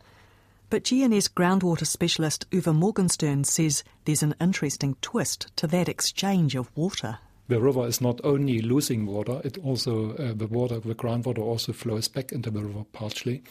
But 0.68 0.82
GNS 0.82 1.32
groundwater 1.32 1.86
specialist 1.86 2.50
Uwe 2.50 2.74
Morgenstern 2.74 3.44
says 3.44 3.84
there's 4.04 4.24
an 4.24 4.34
interesting 4.40 4.96
twist 5.00 5.46
to 5.56 5.68
that 5.68 5.88
exchange 5.88 6.56
of 6.56 6.76
water. 6.76 7.18
The 7.46 7.60
river 7.60 7.86
is 7.86 8.00
not 8.00 8.20
only 8.24 8.60
losing 8.60 9.06
water, 9.06 9.40
it 9.44 9.58
also 9.58 10.16
uh, 10.16 10.34
the 10.34 10.48
water, 10.48 10.80
the 10.80 10.96
groundwater 10.96 11.38
also 11.38 11.72
flows 11.72 12.08
back 12.08 12.32
into 12.32 12.50
the 12.50 12.64
river 12.64 12.84
partially. 12.92 13.44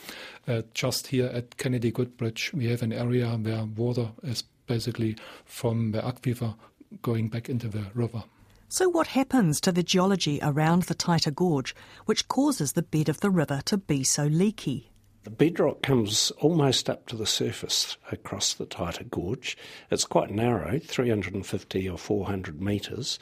Uh, 0.46 0.64
just 0.74 1.08
here 1.08 1.28
at 1.28 1.56
Kennedy 1.56 1.90
Goodbridge, 1.94 2.52
we 2.54 2.66
have 2.66 2.82
an 2.82 2.92
area 2.92 3.30
where 3.30 3.64
water 3.64 4.10
is 4.24 4.44
basically 4.68 5.16
from 5.46 5.94
the 5.94 6.02
aquifer 6.02 6.56
going 7.02 7.30
back 7.30 7.48
into 7.48 7.70
the 7.70 7.86
river. 7.94 8.26
So, 8.68 8.90
what 8.90 9.08
happens 9.08 9.62
to 9.62 9.72
the 9.72 9.84
geology 9.84 10.40
around 10.42 10.84
the 10.84 10.96
Taita 10.96 11.34
Gorge, 11.34 11.74
which 12.06 12.28
causes 12.28 12.74
the 12.74 12.82
bed 12.82 13.08
of 13.08 13.22
the 13.22 13.30
river 13.30 13.62
to 13.66 13.78
be 13.78 14.04
so 14.04 14.26
leaky? 14.26 14.92
The 15.26 15.32
bedrock 15.32 15.82
comes 15.82 16.30
almost 16.38 16.88
up 16.88 17.08
to 17.08 17.16
the 17.16 17.26
surface 17.26 17.98
across 18.12 18.54
the 18.54 18.68
Taita 18.68 19.10
Gorge. 19.10 19.58
It's 19.90 20.06
quite 20.06 20.30
narrow, 20.30 20.78
350 20.78 21.90
or 21.90 21.98
400 21.98 22.62
metres, 22.62 23.18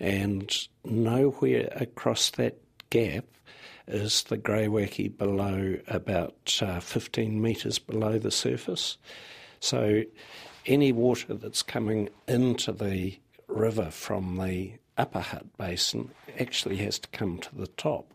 and 0.00 0.52
nowhere 0.84 1.68
across 1.76 2.30
that 2.30 2.58
gap 2.90 3.26
is 3.86 4.24
the 4.24 4.36
greywacke 4.36 5.16
below 5.16 5.78
about 5.86 6.58
uh, 6.60 6.80
15 6.80 7.40
metres 7.40 7.78
below 7.78 8.18
the 8.18 8.32
surface. 8.32 8.98
So 9.60 10.02
any 10.66 10.90
water 10.90 11.34
that's 11.34 11.62
coming 11.62 12.08
into 12.26 12.72
the 12.72 13.20
river 13.46 13.92
from 13.92 14.38
the 14.38 14.72
upper 14.98 15.20
Hutt 15.20 15.56
Basin 15.56 16.10
actually 16.36 16.78
has 16.78 16.98
to 16.98 17.08
come 17.10 17.38
to 17.38 17.54
the 17.54 17.68
top 17.68 18.12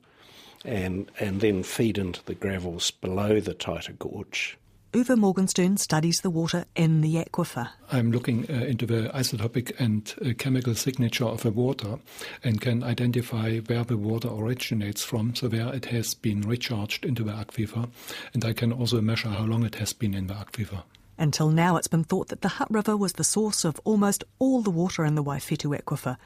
and, 0.65 1.11
and 1.19 1.41
then 1.41 1.63
feed 1.63 1.97
into 1.97 2.23
the 2.25 2.35
gravels 2.35 2.91
below 2.91 3.39
the 3.39 3.53
Taita 3.53 3.97
Gorge. 3.97 4.57
Uwe 4.91 5.15
Morgenstern 5.15 5.77
studies 5.77 6.21
the 6.21 6.31
water 6.31 6.65
in 6.75 7.01
the 7.01 7.23
aquifer. 7.23 7.69
I'm 7.91 8.11
looking 8.11 8.49
uh, 8.49 8.65
into 8.65 8.87
the 8.87 9.11
isotopic 9.13 9.79
and 9.79 10.11
uh, 10.25 10.33
chemical 10.35 10.73
signature 10.73 11.25
of 11.25 11.43
the 11.43 11.51
water 11.51 11.99
and 12.43 12.59
can 12.59 12.81
identify 12.81 13.59
where 13.59 13.83
the 13.83 13.97
water 13.97 14.29
originates 14.31 15.03
from, 15.03 15.35
so 15.35 15.47
where 15.47 15.71
it 15.75 15.85
has 15.85 16.15
been 16.15 16.41
recharged 16.41 17.05
into 17.05 17.23
the 17.23 17.33
aquifer, 17.33 17.87
and 18.33 18.43
I 18.43 18.53
can 18.53 18.73
also 18.73 18.99
measure 18.99 19.29
how 19.29 19.43
long 19.43 19.63
it 19.63 19.75
has 19.75 19.93
been 19.93 20.15
in 20.15 20.25
the 20.25 20.33
aquifer. 20.33 20.81
Until 21.19 21.49
now, 21.49 21.77
it's 21.77 21.87
been 21.87 22.03
thought 22.03 22.29
that 22.29 22.41
the 22.41 22.47
Hutt 22.47 22.71
River 22.71 22.97
was 22.97 23.13
the 23.13 23.23
source 23.23 23.65
of 23.65 23.79
almost 23.83 24.23
all 24.39 24.63
the 24.63 24.71
water 24.71 25.05
in 25.05 25.13
the 25.13 25.23
Waiwhetu 25.23 25.79
aquifer. 25.79 26.17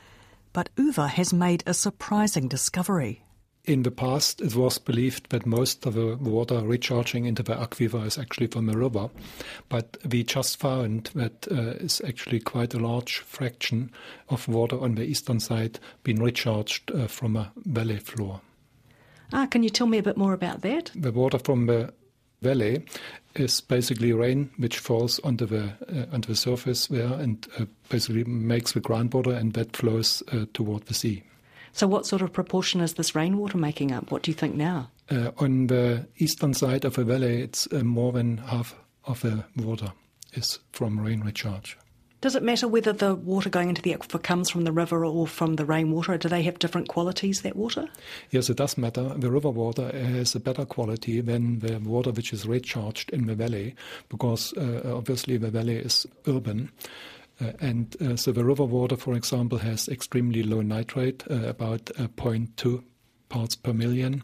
But 0.54 0.70
Uwe 0.78 1.10
has 1.10 1.34
made 1.34 1.64
a 1.66 1.74
surprising 1.74 2.48
discovery. 2.48 3.26
In 3.66 3.84
the 3.84 3.92
past, 3.92 4.42
it 4.42 4.56
was 4.56 4.78
believed 4.78 5.30
that 5.30 5.46
most 5.46 5.86
of 5.86 5.94
the 5.94 6.18
water 6.18 6.60
recharging 6.60 7.24
into 7.24 7.44
the 7.44 7.56
aquifer 7.56 8.06
is 8.06 8.18
actually 8.18 8.48
from 8.48 8.68
a 8.68 8.78
river, 8.78 9.10
but 9.70 9.96
we 10.10 10.24
just 10.26 10.60
found 10.60 11.12
that 11.16 11.48
uh, 11.50 11.78
is 11.80 12.02
actually 12.06 12.42
quite 12.42 12.74
a 12.74 12.80
large 12.80 13.20
fraction 13.20 13.90
of 14.28 14.50
water 14.50 14.78
on 14.78 14.96
the 14.96 15.06
eastern 15.06 15.40
side 15.40 15.80
being 16.04 16.22
recharged 16.22 16.92
uh, 16.92 17.08
from 17.08 17.38
a 17.38 17.54
valley 17.56 18.00
floor. 18.00 18.42
Ah, 19.32 19.46
can 19.46 19.64
you 19.64 19.70
tell 19.70 19.88
me 19.88 19.98
a 19.98 20.04
bit 20.04 20.18
more 20.18 20.34
about 20.34 20.62
that? 20.62 20.92
The 20.94 21.14
water 21.14 21.40
from 21.40 21.68
the 21.68 21.94
valley 22.42 22.84
is 23.36 23.62
basically 23.62 24.12
rain 24.12 24.50
which 24.58 24.78
falls 24.78 25.20
onto 25.20 25.46
the 25.46 25.74
uh, 25.88 26.14
onto 26.14 26.28
the 26.28 26.36
surface 26.36 26.88
there 26.88 27.14
and 27.14 27.48
uh, 27.58 27.64
basically 27.88 28.26
makes 28.26 28.74
the 28.74 28.82
groundwater 28.82 29.34
and 29.34 29.54
that 29.54 29.78
flows 29.78 30.22
uh, 30.34 30.46
toward 30.54 30.84
the 30.88 30.94
sea. 30.94 31.24
So, 31.74 31.88
what 31.88 32.06
sort 32.06 32.22
of 32.22 32.32
proportion 32.32 32.82
is 32.82 32.94
this 32.94 33.16
rainwater 33.16 33.58
making 33.58 33.92
up? 33.92 34.12
What 34.12 34.22
do 34.22 34.32
you 34.32 34.36
think 34.36 34.56
now? 34.56 34.92
Uh, 35.10 35.32
on 35.38 35.68
the 35.68 36.08
eastern 36.18 36.54
side 36.54 36.86
of 36.86 36.96
the 36.96 37.04
valley, 37.04 37.42
it's 37.42 37.68
uh, 37.74 37.84
more 37.84 38.12
than 38.12 38.38
half 38.38 38.76
of 39.06 39.22
the 39.22 39.44
water 39.58 39.92
is 40.34 40.60
from 40.72 41.00
rain 41.00 41.22
recharge. 41.22 41.78
Does 42.22 42.36
it 42.38 42.44
matter 42.44 42.70
whether 42.70 42.94
the 42.94 43.16
water 43.16 43.50
going 43.50 43.68
into 43.68 43.82
the 43.82 43.94
aquifer 43.94 44.22
comes 44.22 44.50
from 44.50 44.64
the 44.64 44.72
river 44.72 45.04
or 45.04 45.28
from 45.28 45.56
the 45.56 45.66
rainwater? 45.66 46.18
Do 46.18 46.30
they 46.30 46.44
have 46.44 46.58
different 46.58 46.88
qualities, 46.88 47.42
that 47.42 47.58
water? 47.58 47.90
Yes, 48.30 48.50
it 48.50 48.56
does 48.56 48.78
matter. 48.78 49.14
The 49.18 49.30
river 49.30 49.50
water 49.50 49.92
has 49.92 50.34
a 50.34 50.40
better 50.40 50.64
quality 50.64 51.20
than 51.20 51.60
the 51.60 51.80
water 51.80 52.12
which 52.12 52.32
is 52.32 52.48
recharged 52.48 53.10
in 53.10 53.26
the 53.26 53.36
valley 53.36 53.76
because 54.08 54.54
uh, 54.54 54.94
obviously 54.96 55.36
the 55.36 55.50
valley 55.50 55.76
is 55.76 56.08
urban. 56.26 56.72
Uh, 57.42 57.52
and 57.60 57.96
uh, 58.02 58.16
so 58.16 58.32
the 58.32 58.46
river 58.46 58.64
water, 58.64 58.96
for 58.96 59.16
example, 59.16 59.58
has 59.58 59.90
extremely 59.90 60.44
low 60.44 60.62
nitrate, 60.62 61.24
uh, 61.30 61.48
about 61.48 61.86
0.2 61.86 62.84
parts 63.30 63.56
per 63.56 63.74
million, 63.74 64.24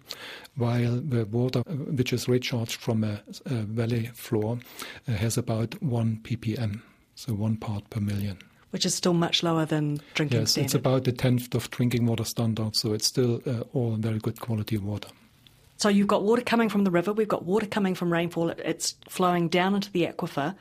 while 0.56 1.02
the 1.02 1.26
water 1.26 1.62
which 1.62 2.14
is 2.14 2.28
recharged 2.28 2.80
from 2.80 3.04
a, 3.04 3.22
a 3.46 3.56
valley 3.64 4.06
floor 4.14 4.60
has 5.08 5.36
about 5.38 5.82
1 5.82 6.20
ppm, 6.22 6.82
so 7.16 7.34
1 7.34 7.58
part 7.58 7.90
per 7.90 8.00
million 8.00 8.38
which 8.72 8.86
is 8.86 8.94
still 8.94 9.14
much 9.14 9.42
lower 9.44 9.66
than 9.66 10.00
drinking 10.14 10.42
yes, 10.42 10.52
standard. 10.52 10.66
it's 10.66 10.76
about 10.76 11.08
a 11.08 11.12
tenth 11.12 11.56
of 11.56 11.70
drinking 11.72 12.06
water 12.06 12.24
standard, 12.24 12.76
so 12.76 12.94
it's 12.94 13.08
still 13.08 13.42
uh, 13.46 13.62
all 13.74 13.96
very 13.96 14.20
good 14.20 14.40
quality 14.40 14.78
water. 14.78 15.10
So 15.78 15.90
you've 15.90 16.08
got 16.08 16.24
water 16.24 16.42
coming 16.42 16.70
from 16.70 16.84
the 16.84 16.92
river, 16.92 17.14
we've 17.14 17.28
got 17.28 17.46
water 17.46 17.66
coming 17.66 17.96
from 17.96 18.12
rainfall, 18.12 18.50
it's 18.50 18.96
flowing 19.08 19.48
down 19.48 19.76
into 19.76 19.92
the 19.92 20.06
aquifer. 20.06 20.56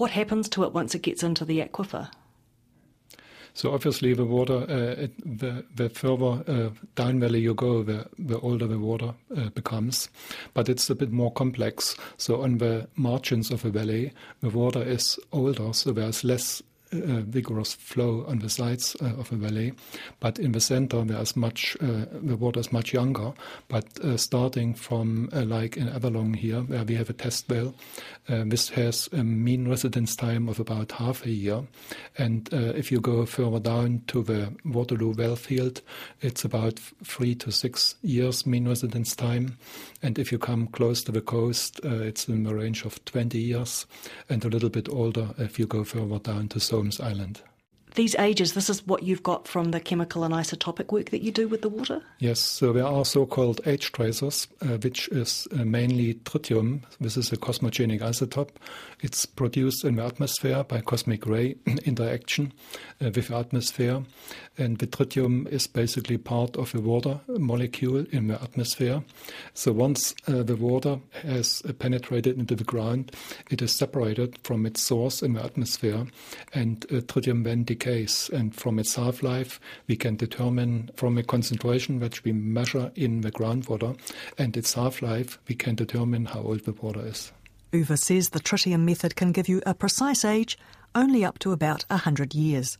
What 0.00 0.12
happens 0.12 0.48
to 0.48 0.64
it 0.64 0.72
once 0.72 0.94
it 0.94 1.02
gets 1.02 1.22
into 1.22 1.44
the 1.44 1.60
aquifer? 1.60 2.08
So 3.52 3.74
obviously 3.74 4.14
the 4.14 4.24
water, 4.24 4.64
uh, 4.66 5.02
it, 5.02 5.12
the, 5.38 5.62
the 5.76 5.90
further 5.90 6.42
uh, 6.50 6.70
down 6.94 7.20
valley 7.20 7.40
you 7.40 7.52
go, 7.52 7.82
the, 7.82 8.06
the 8.18 8.38
older 8.38 8.66
the 8.66 8.78
water 8.78 9.12
uh, 9.36 9.50
becomes. 9.50 10.08
But 10.54 10.70
it's 10.70 10.88
a 10.88 10.94
bit 10.94 11.12
more 11.12 11.30
complex. 11.30 11.98
So 12.16 12.40
on 12.40 12.56
the 12.56 12.88
margins 12.96 13.50
of 13.50 13.62
a 13.66 13.68
valley, 13.68 14.14
the 14.40 14.48
water 14.48 14.82
is 14.82 15.18
older, 15.32 15.74
so 15.74 15.92
there's 15.92 16.24
less 16.24 16.62
vigorous 16.92 17.74
flow 17.74 18.24
on 18.26 18.40
the 18.40 18.48
sides 18.48 18.96
uh, 19.00 19.14
of 19.18 19.30
a 19.32 19.36
valley, 19.36 19.72
but 20.18 20.38
in 20.38 20.52
the 20.52 20.60
center 20.60 21.02
there's 21.04 21.36
much 21.36 21.76
uh, 21.80 22.06
the 22.12 22.36
water 22.36 22.60
is 22.60 22.72
much 22.72 22.92
younger. 22.92 23.32
But 23.68 23.86
uh, 24.00 24.16
starting 24.16 24.74
from 24.74 25.28
uh, 25.32 25.44
like 25.44 25.76
in 25.76 25.88
Avalon 25.88 26.34
here, 26.34 26.60
where 26.62 26.84
we 26.84 26.94
have 26.94 27.10
a 27.10 27.14
test 27.14 27.48
well, 27.48 27.74
this 28.26 28.68
has 28.70 29.08
a 29.12 29.24
mean 29.24 29.68
residence 29.68 30.14
time 30.14 30.48
of 30.48 30.60
about 30.60 30.92
half 30.92 31.26
a 31.26 31.30
year, 31.30 31.62
and 32.16 32.48
if 32.52 32.92
you 32.92 33.00
go 33.00 33.26
further 33.26 33.58
down 33.58 34.02
to 34.08 34.22
the 34.22 34.52
Waterloo 34.64 35.14
well 35.16 35.36
field, 35.36 35.82
it's 36.20 36.44
about 36.44 36.78
three 37.04 37.34
to 37.36 37.50
six 37.50 37.96
years 38.02 38.46
mean 38.46 38.68
residence 38.68 39.16
time, 39.16 39.58
and 40.02 40.18
if 40.18 40.30
you 40.30 40.38
come 40.38 40.68
close 40.68 41.02
to 41.04 41.12
the 41.12 41.20
coast, 41.20 41.80
it's 41.82 42.28
in 42.28 42.44
the 42.44 42.54
range 42.54 42.84
of 42.84 43.04
20 43.04 43.38
years, 43.38 43.86
and 44.28 44.44
a 44.44 44.48
little 44.48 44.70
bit 44.70 44.88
older 44.88 45.30
if 45.38 45.58
you 45.58 45.66
go 45.66 45.82
further 45.82 46.18
down 46.20 46.48
to 46.48 46.60
Somes 46.80 46.98
Island. 46.98 47.49
These 47.94 48.14
ages, 48.16 48.54
this 48.54 48.70
is 48.70 48.86
what 48.86 49.02
you've 49.02 49.22
got 49.22 49.48
from 49.48 49.72
the 49.72 49.80
chemical 49.80 50.22
and 50.22 50.32
isotopic 50.32 50.92
work 50.92 51.10
that 51.10 51.22
you 51.22 51.32
do 51.32 51.48
with 51.48 51.62
the 51.62 51.68
water? 51.68 52.02
Yes, 52.18 52.40
so 52.40 52.72
there 52.72 52.86
are 52.86 53.04
so 53.04 53.26
called 53.26 53.60
age 53.66 53.92
tracers, 53.92 54.46
uh, 54.62 54.78
which 54.78 55.08
is 55.08 55.48
uh, 55.52 55.64
mainly 55.64 56.14
tritium. 56.14 56.82
This 57.00 57.16
is 57.16 57.32
a 57.32 57.36
cosmogenic 57.36 58.00
isotope. 58.00 58.50
It's 59.00 59.26
produced 59.26 59.84
in 59.84 59.96
the 59.96 60.04
atmosphere 60.04 60.62
by 60.64 60.80
cosmic 60.82 61.26
ray 61.26 61.56
interaction 61.84 62.52
uh, 63.00 63.10
with 63.14 63.28
the 63.28 63.36
atmosphere. 63.36 64.02
And 64.56 64.78
the 64.78 64.86
tritium 64.86 65.48
is 65.48 65.66
basically 65.66 66.18
part 66.18 66.56
of 66.56 66.74
a 66.74 66.80
water 66.80 67.20
molecule 67.28 68.06
in 68.12 68.28
the 68.28 68.40
atmosphere. 68.40 69.02
So 69.54 69.72
once 69.72 70.14
uh, 70.28 70.42
the 70.42 70.56
water 70.56 71.00
has 71.22 71.62
uh, 71.68 71.72
penetrated 71.72 72.38
into 72.38 72.54
the 72.54 72.64
ground, 72.64 73.12
it 73.50 73.62
is 73.62 73.72
separated 73.72 74.38
from 74.44 74.66
its 74.66 74.82
source 74.82 75.22
in 75.22 75.32
the 75.32 75.44
atmosphere, 75.44 76.06
and 76.52 76.84
uh, 76.90 77.00
tritium 77.00 77.44
then 77.44 77.64
decays. 77.80 78.30
And 78.32 78.54
from 78.54 78.78
its 78.78 78.94
half 78.94 79.22
life, 79.22 79.60
we 79.88 79.96
can 79.96 80.16
determine 80.16 80.90
from 80.94 81.18
a 81.18 81.22
concentration 81.22 82.00
which 82.00 82.24
we 82.24 82.32
measure 82.32 82.92
in 82.94 83.22
the 83.22 83.32
groundwater 83.32 83.98
and 84.38 84.56
its 84.56 84.74
half 84.74 85.02
life, 85.02 85.38
we 85.48 85.54
can 85.54 85.74
determine 85.74 86.26
how 86.26 86.40
old 86.40 86.64
the 86.64 86.72
water 86.72 87.06
is. 87.06 87.32
Uwe 87.72 87.98
says 87.98 88.30
the 88.30 88.40
tritium 88.40 88.80
method 88.80 89.16
can 89.16 89.32
give 89.32 89.48
you 89.48 89.62
a 89.64 89.74
precise 89.74 90.24
age 90.24 90.58
only 90.94 91.24
up 91.24 91.38
to 91.38 91.52
about 91.52 91.84
100 91.88 92.34
years. 92.34 92.76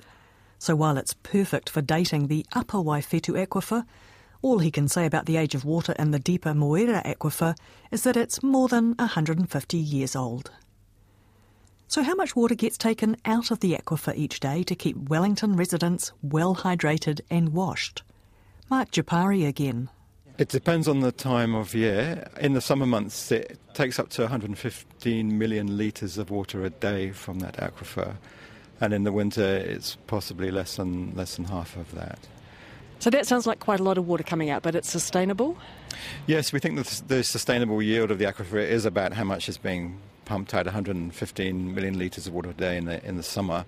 So 0.59 0.77
while 0.77 0.99
it's 0.99 1.15
perfect 1.15 1.71
for 1.71 1.81
dating 1.81 2.27
the 2.27 2.45
upper 2.53 2.79
Waiwhetu 2.79 3.47
aquifer, 3.47 3.85
all 4.43 4.59
he 4.59 4.71
can 4.71 4.89
say 4.89 5.07
about 5.07 5.27
the 5.27 5.37
age 5.37 5.55
of 5.55 5.65
water 5.65 5.95
in 5.99 6.11
the 6.11 6.19
deeper 6.19 6.53
Moera 6.53 7.03
aquifer 7.05 7.57
is 7.91 8.03
that 8.03 8.17
it's 8.17 8.43
more 8.43 8.69
than 8.69 8.95
150 8.95 9.77
years 9.77 10.17
old. 10.17 10.51
So, 11.91 12.05
how 12.05 12.15
much 12.15 12.37
water 12.37 12.55
gets 12.55 12.79
taken 12.79 13.17
out 13.25 13.51
of 13.51 13.59
the 13.59 13.73
aquifer 13.73 14.17
each 14.17 14.39
day 14.39 14.63
to 14.63 14.77
keep 14.77 14.97
Wellington 15.09 15.57
residents 15.57 16.13
well 16.23 16.55
hydrated 16.55 17.21
and 17.29 17.49
washed? 17.49 18.05
Mark 18.71 18.93
Gyopari 18.93 19.45
again. 19.45 19.91
It 20.39 20.51
depends 20.51 20.87
on 20.87 21.01
the 21.01 21.11
time 21.11 21.53
of 21.57 21.75
year. 21.75 22.31
In 22.41 22.53
the 22.53 22.61
summer 22.61 22.87
months, 22.87 23.33
it 23.33 23.59
takes 23.75 23.99
up 23.99 24.09
to 24.11 24.23
115 24.23 25.37
million 25.37 25.77
litres 25.77 26.17
of 26.17 26.31
water 26.31 26.65
a 26.65 26.71
day 26.71 27.11
from 27.11 27.41
that 27.41 27.57
aquifer 27.57 28.15
and 28.81 28.95
in 28.95 29.03
the 29.03 29.13
winter 29.13 29.43
it's 29.57 29.97
possibly 30.07 30.53
less 30.53 30.77
than 30.77 31.13
less 31.17 31.35
than 31.35 31.47
half 31.47 31.75
of 31.77 31.93
that. 31.97 32.21
So 33.01 33.11
that 33.11 33.27
sounds 33.27 33.49
like 33.49 33.59
quite 33.59 33.81
a 33.81 33.83
lot 33.83 33.99
of 33.99 34.07
water 34.07 34.23
coming 34.23 34.49
out, 34.49 34.63
but 34.63 34.77
it's 34.77 34.89
sustainable. 34.89 35.59
Yes, 36.29 36.53
we 36.53 36.61
think 36.61 36.77
that 36.77 37.09
the 37.09 37.25
sustainable 37.25 37.83
yield 37.83 38.13
of 38.13 38.19
the 38.19 38.27
aquifer 38.27 38.65
is 38.65 38.85
about 38.85 39.13
how 39.15 39.25
much 39.25 39.49
is 39.49 39.59
being 39.59 39.99
pumped 40.31 40.55
out 40.55 40.65
115 40.65 41.75
million 41.75 41.99
litres 41.99 42.29
of 42.29 42.33
water 42.33 42.51
a 42.51 42.53
day 42.53 42.77
in 42.77 42.85
the 42.85 43.05
in 43.05 43.17
the 43.17 43.23
summer 43.23 43.67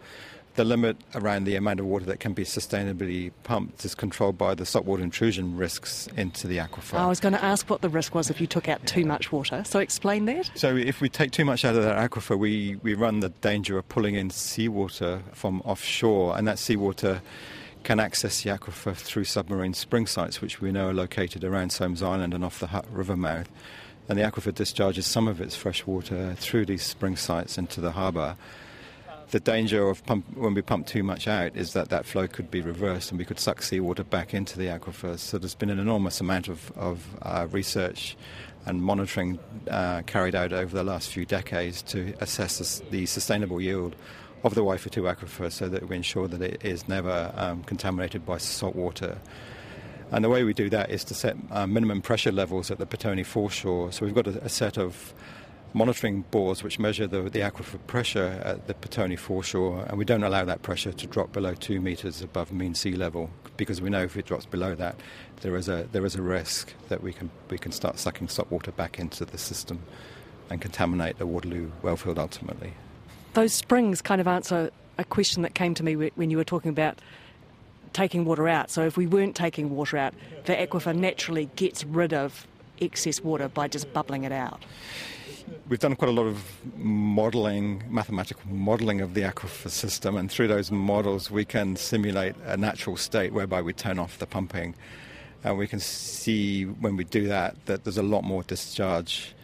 the 0.54 0.64
limit 0.64 0.96
around 1.16 1.42
the 1.42 1.56
amount 1.56 1.80
of 1.80 1.86
water 1.86 2.04
that 2.04 2.20
can 2.20 2.34
be 2.34 2.44
sustainably 2.44 3.32
pumped 3.42 3.84
is 3.84 3.96
controlled 3.96 4.38
by 4.38 4.54
the 4.54 4.64
saltwater 4.64 5.02
intrusion 5.02 5.56
risks 5.56 6.08
into 6.16 6.46
the 6.46 6.58
aquifer. 6.58 6.94
I 6.94 7.08
was 7.08 7.18
going 7.18 7.32
to 7.32 7.42
ask 7.42 7.68
what 7.68 7.80
the 7.80 7.88
risk 7.88 8.14
was 8.14 8.30
if 8.30 8.40
you 8.40 8.46
took 8.46 8.68
out 8.68 8.86
too 8.86 9.04
much 9.04 9.32
water. 9.32 9.64
So 9.64 9.80
explain 9.80 10.26
that. 10.26 10.52
So 10.54 10.76
if 10.76 11.00
we 11.00 11.08
take 11.08 11.32
too 11.32 11.44
much 11.44 11.64
out 11.64 11.74
of 11.74 11.82
that 11.82 11.96
aquifer, 11.98 12.38
we, 12.38 12.76
we 12.82 12.94
run 12.94 13.20
the 13.20 13.30
danger 13.30 13.76
of 13.76 13.88
pulling 13.88 14.14
in 14.14 14.30
seawater 14.30 15.22
from 15.32 15.62
offshore, 15.62 16.36
and 16.38 16.46
that 16.46 16.60
seawater 16.60 17.22
can 17.82 17.98
access 17.98 18.42
the 18.42 18.50
aquifer 18.50 18.94
through 18.94 19.24
submarine 19.24 19.74
spring 19.74 20.06
sites, 20.06 20.40
which 20.40 20.60
we 20.60 20.70
know 20.70 20.90
are 20.90 20.94
located 20.94 21.42
around 21.42 21.72
Somes 21.72 22.02
Island 22.02 22.34
and 22.34 22.44
off 22.44 22.60
the 22.60 22.68
Hutt 22.68 22.86
River 22.92 23.16
mouth. 23.16 23.48
And 24.08 24.18
the 24.18 24.22
aquifer 24.22 24.54
discharges 24.54 25.06
some 25.06 25.28
of 25.28 25.40
its 25.40 25.56
fresh 25.56 25.86
water 25.86 26.34
through 26.38 26.66
these 26.66 26.82
spring 26.82 27.16
sites 27.16 27.56
into 27.56 27.80
the 27.80 27.92
harbour 27.92 28.36
the 29.32 29.40
danger 29.40 29.88
of 29.88 30.04
pump, 30.04 30.26
when 30.36 30.52
we 30.52 30.60
pump 30.60 30.86
too 30.86 31.02
much 31.02 31.26
out 31.26 31.56
is 31.56 31.72
that 31.72 31.88
that 31.88 32.04
flow 32.04 32.28
could 32.28 32.50
be 32.50 32.60
reversed 32.60 33.10
and 33.10 33.18
we 33.18 33.24
could 33.24 33.40
suck 33.40 33.62
seawater 33.62 34.04
back 34.04 34.34
into 34.34 34.58
the 34.58 34.66
aquifers. 34.66 35.20
So 35.20 35.38
there's 35.38 35.54
been 35.54 35.70
an 35.70 35.78
enormous 35.78 36.20
amount 36.20 36.48
of, 36.48 36.70
of 36.76 37.02
uh, 37.22 37.48
research 37.50 38.14
and 38.66 38.82
monitoring 38.82 39.38
uh, 39.70 40.02
carried 40.02 40.34
out 40.34 40.52
over 40.52 40.76
the 40.76 40.84
last 40.84 41.10
few 41.10 41.24
decades 41.24 41.80
to 41.82 42.14
assess 42.20 42.82
the 42.90 43.06
sustainable 43.06 43.58
yield 43.58 43.96
of 44.44 44.54
the 44.54 44.62
Waiwhetu 44.62 45.10
aquifer 45.10 45.50
so 45.50 45.66
that 45.66 45.88
we 45.88 45.96
ensure 45.96 46.28
that 46.28 46.42
it 46.42 46.62
is 46.62 46.86
never 46.86 47.32
um, 47.34 47.64
contaminated 47.64 48.26
by 48.26 48.36
salt 48.36 48.76
water. 48.76 49.16
And 50.12 50.22
the 50.22 50.28
way 50.28 50.44
we 50.44 50.52
do 50.52 50.68
that 50.68 50.90
is 50.90 51.04
to 51.04 51.14
set 51.14 51.36
uh, 51.50 51.66
minimum 51.66 52.02
pressure 52.02 52.32
levels 52.32 52.70
at 52.70 52.78
the 52.78 52.86
Petone 52.86 53.24
foreshore. 53.24 53.90
So 53.92 54.04
we've 54.04 54.14
got 54.14 54.26
a, 54.26 54.44
a 54.44 54.48
set 54.48 54.76
of 54.76 55.14
monitoring 55.74 56.20
bores 56.30 56.62
which 56.62 56.78
measure 56.78 57.06
the, 57.06 57.22
the 57.22 57.40
aquifer 57.40 57.78
pressure 57.86 58.40
at 58.44 58.66
the 58.66 58.74
Petone 58.74 59.18
foreshore, 59.18 59.86
and 59.88 59.96
we 59.96 60.04
don't 60.04 60.22
allow 60.22 60.44
that 60.44 60.60
pressure 60.62 60.92
to 60.92 61.06
drop 61.06 61.32
below 61.32 61.54
two 61.54 61.80
metres 61.80 62.20
above 62.20 62.52
mean 62.52 62.74
sea 62.74 62.92
level 62.92 63.30
because 63.56 63.80
we 63.80 63.88
know 63.88 64.02
if 64.02 64.16
it 64.16 64.26
drops 64.26 64.44
below 64.44 64.74
that, 64.74 64.96
there 65.40 65.56
is 65.56 65.68
a 65.68 65.88
there 65.92 66.04
is 66.04 66.14
a 66.14 66.22
risk 66.22 66.74
that 66.88 67.02
we 67.02 67.12
can 67.12 67.30
we 67.48 67.56
can 67.56 67.72
start 67.72 67.98
sucking 67.98 68.28
salt 68.28 68.50
water 68.50 68.70
back 68.72 68.98
into 68.98 69.24
the 69.24 69.38
system 69.38 69.80
and 70.50 70.60
contaminate 70.60 71.18
the 71.18 71.26
Waterloo 71.26 71.70
wellfield 71.82 72.18
ultimately. 72.18 72.74
Those 73.32 73.54
springs 73.54 74.02
kind 74.02 74.20
of 74.20 74.28
answer 74.28 74.70
a 74.98 75.04
question 75.04 75.42
that 75.42 75.54
came 75.54 75.72
to 75.74 75.82
me 75.82 75.94
when 75.94 76.30
you 76.30 76.36
were 76.36 76.44
talking 76.44 76.68
about 76.68 77.00
taking 77.92 78.24
water 78.24 78.48
out. 78.48 78.70
So 78.70 78.84
if 78.84 78.96
we 78.96 79.06
weren't 79.06 79.36
taking 79.36 79.70
water 79.70 79.96
out, 79.96 80.14
the 80.44 80.54
aquifer 80.54 80.94
naturally 80.94 81.50
gets 81.56 81.84
rid 81.84 82.12
of 82.12 82.46
excess 82.80 83.20
water 83.20 83.48
by 83.48 83.68
just 83.68 83.92
bubbling 83.92 84.24
it 84.24 84.32
out 84.32 84.64
we've 85.68 85.78
done 85.78 85.96
quite 85.96 86.08
a 86.08 86.12
lot 86.12 86.26
of 86.26 86.44
modelling, 86.76 87.82
mathematical 87.88 88.42
modelling 88.50 89.00
of 89.00 89.14
the 89.14 89.22
aquifer 89.22 89.70
system, 89.70 90.16
and 90.16 90.30
through 90.30 90.48
those 90.48 90.70
models, 90.70 91.30
we 91.30 91.44
can 91.44 91.76
simulate 91.76 92.34
a 92.44 92.56
natural 92.56 92.96
state 92.96 93.32
whereby 93.32 93.62
we 93.62 93.72
turn 93.72 93.98
off 93.98 94.18
the 94.18 94.26
pumping. 94.26 94.74
And 95.44 95.58
we 95.58 95.66
can 95.66 95.80
see 95.80 96.64
when 96.64 96.96
we 96.96 97.04
do 97.04 97.26
that 97.28 97.56
that 97.66 97.84
there's 97.84 97.98
a 97.98 98.02
lot 98.02 98.22
more 98.22 98.44
discharge 98.44 99.34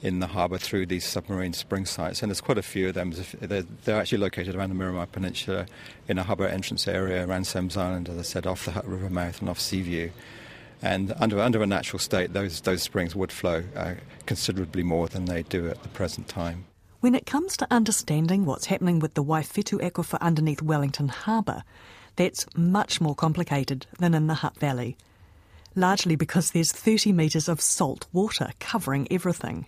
in 0.00 0.20
the 0.20 0.28
harbour 0.28 0.58
through 0.58 0.86
these 0.86 1.04
submarine 1.04 1.52
spring 1.52 1.84
sites, 1.84 2.22
and 2.22 2.30
there's 2.30 2.40
quite 2.40 2.58
a 2.58 2.62
few 2.62 2.88
of 2.88 2.94
them. 2.94 3.12
They're, 3.40 3.62
they're 3.84 4.00
actually 4.00 4.18
located 4.18 4.54
around 4.54 4.68
the 4.68 4.74
Miramar 4.74 5.06
Peninsula 5.06 5.66
in 6.06 6.18
a 6.18 6.22
harbour 6.22 6.46
entrance 6.46 6.86
area 6.86 7.26
around 7.26 7.46
Somes 7.46 7.76
Island, 7.76 8.08
as 8.08 8.18
I 8.18 8.22
said, 8.22 8.46
off 8.46 8.64
the 8.64 8.72
Hutt 8.72 8.86
River 8.86 9.10
mouth 9.10 9.40
and 9.40 9.48
off 9.48 9.58
Seaview. 9.58 10.10
And 10.80 11.12
under, 11.18 11.40
under 11.40 11.62
a 11.62 11.66
natural 11.66 11.98
state, 11.98 12.32
those, 12.32 12.60
those 12.60 12.82
springs 12.82 13.16
would 13.16 13.32
flow 13.32 13.64
uh, 13.74 13.94
considerably 14.26 14.84
more 14.84 15.08
than 15.08 15.24
they 15.24 15.42
do 15.42 15.68
at 15.68 15.82
the 15.82 15.88
present 15.88 16.28
time. 16.28 16.66
When 17.00 17.14
it 17.14 17.26
comes 17.26 17.56
to 17.56 17.66
understanding 17.70 18.44
what's 18.44 18.66
happening 18.66 18.98
with 19.00 19.14
the 19.14 19.24
Waiwhetu 19.24 19.80
aquifer 19.80 20.20
underneath 20.20 20.62
Wellington 20.62 21.08
Harbour, 21.08 21.62
that's 22.16 22.46
much 22.56 23.00
more 23.00 23.14
complicated 23.14 23.86
than 23.98 24.14
in 24.14 24.26
the 24.26 24.34
Hutt 24.34 24.56
Valley, 24.56 24.96
largely 25.76 26.16
because 26.16 26.50
there's 26.50 26.72
30 26.72 27.12
metres 27.12 27.48
of 27.48 27.60
salt 27.60 28.06
water 28.12 28.50
covering 28.58 29.06
everything. 29.10 29.66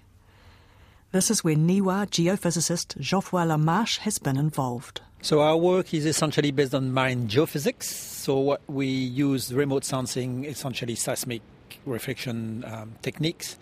This 1.12 1.28
is 1.28 1.42
where 1.42 1.56
NIWA 1.56 2.06
geophysicist 2.06 2.96
Geoffroy 3.00 3.40
Lamarche 3.40 3.98
has 3.98 4.20
been 4.20 4.36
involved. 4.36 5.00
So 5.22 5.40
our 5.40 5.56
work 5.56 5.92
is 5.92 6.06
essentially 6.06 6.52
based 6.52 6.72
on 6.72 6.94
marine 6.94 7.26
geophysics. 7.26 7.82
So 7.82 8.38
what 8.38 8.60
we 8.68 8.86
use 8.86 9.52
remote 9.52 9.84
sensing, 9.84 10.44
essentially 10.44 10.94
seismic 10.94 11.42
reflection 11.84 12.64
um, 12.64 12.94
techniques, 13.02 13.58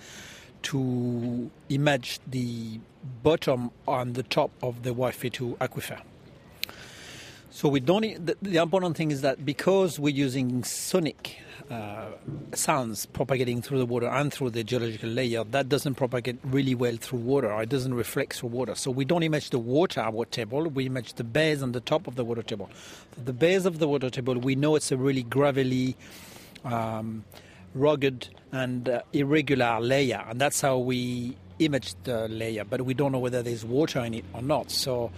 to 0.64 1.50
image 1.70 2.20
the 2.26 2.80
bottom 3.22 3.70
on 3.86 4.12
the 4.12 4.24
top 4.24 4.50
of 4.62 4.82
the 4.82 4.94
Waiwhetu 4.94 5.56
aquifer. 5.56 6.02
So 7.50 7.68
we 7.68 7.80
don't. 7.80 8.02
The, 8.24 8.36
the 8.42 8.58
important 8.58 8.96
thing 8.96 9.10
is 9.10 9.22
that 9.22 9.44
because 9.44 9.98
we're 9.98 10.14
using 10.14 10.64
sonic 10.64 11.38
uh, 11.70 12.06
sounds 12.54 13.06
propagating 13.06 13.62
through 13.62 13.78
the 13.78 13.86
water 13.86 14.06
and 14.06 14.32
through 14.32 14.50
the 14.50 14.62
geological 14.62 15.08
layer, 15.08 15.44
that 15.44 15.68
doesn't 15.68 15.94
propagate 15.94 16.38
really 16.44 16.74
well 16.74 16.96
through 16.96 17.20
water. 17.20 17.60
It 17.62 17.68
doesn't 17.68 17.94
reflect 17.94 18.34
through 18.34 18.50
water. 18.50 18.74
So 18.74 18.90
we 18.90 19.04
don't 19.04 19.22
image 19.22 19.50
the 19.50 19.58
water 19.58 20.08
water 20.10 20.30
table. 20.30 20.64
We 20.64 20.86
image 20.86 21.14
the 21.14 21.24
base 21.24 21.62
on 21.62 21.72
the 21.72 21.80
top 21.80 22.06
of 22.06 22.16
the 22.16 22.24
water 22.24 22.42
table. 22.42 22.68
the 23.24 23.32
base 23.32 23.64
of 23.64 23.78
the 23.78 23.88
water 23.88 24.10
table, 24.10 24.34
we 24.38 24.54
know 24.54 24.76
it's 24.76 24.92
a 24.92 24.96
really 24.96 25.22
gravelly. 25.22 25.96
Um, 26.64 27.24
rugged 27.74 28.28
and 28.52 28.88
uh, 28.88 29.02
irregular 29.12 29.80
layer, 29.80 30.24
and 30.28 30.40
that's 30.40 30.60
how 30.60 30.78
we 30.78 31.36
image 31.58 31.94
the 32.04 32.28
layer. 32.28 32.64
But 32.64 32.82
we 32.82 32.94
don't 32.94 33.12
know 33.12 33.18
whether 33.18 33.42
there's 33.42 33.64
water 33.64 34.00
in 34.00 34.14
it 34.14 34.24
or 34.32 34.42
not. 34.42 34.70
So 34.70 35.10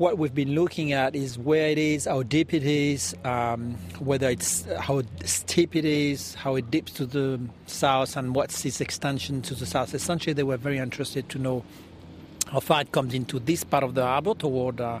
what 0.00 0.16
we've 0.16 0.34
been 0.34 0.54
looking 0.54 0.92
at 0.92 1.14
is 1.14 1.38
where 1.38 1.68
it 1.68 1.76
is, 1.76 2.06
how 2.06 2.22
deep 2.22 2.54
it 2.54 2.64
is, 2.64 3.14
um, 3.22 3.74
whether 3.98 4.30
it's 4.30 4.64
how 4.78 5.02
steep 5.26 5.76
it 5.76 5.84
is, 5.84 6.34
how 6.36 6.56
it 6.56 6.70
dips 6.70 6.92
to 6.92 7.04
the 7.04 7.38
south, 7.66 8.16
and 8.16 8.34
what's 8.34 8.64
its 8.64 8.80
extension 8.80 9.42
to 9.42 9.54
the 9.54 9.66
south. 9.66 9.92
Essentially, 9.92 10.32
they 10.32 10.42
were 10.42 10.56
very 10.56 10.78
interested 10.78 11.28
to 11.28 11.38
know 11.38 11.62
how 12.50 12.60
far 12.60 12.80
it 12.80 12.92
comes 12.92 13.12
into 13.12 13.38
this 13.40 13.62
part 13.62 13.84
of 13.84 13.94
the 13.94 14.02
harbour 14.02 14.32
toward 14.32 14.80
uh, 14.80 15.00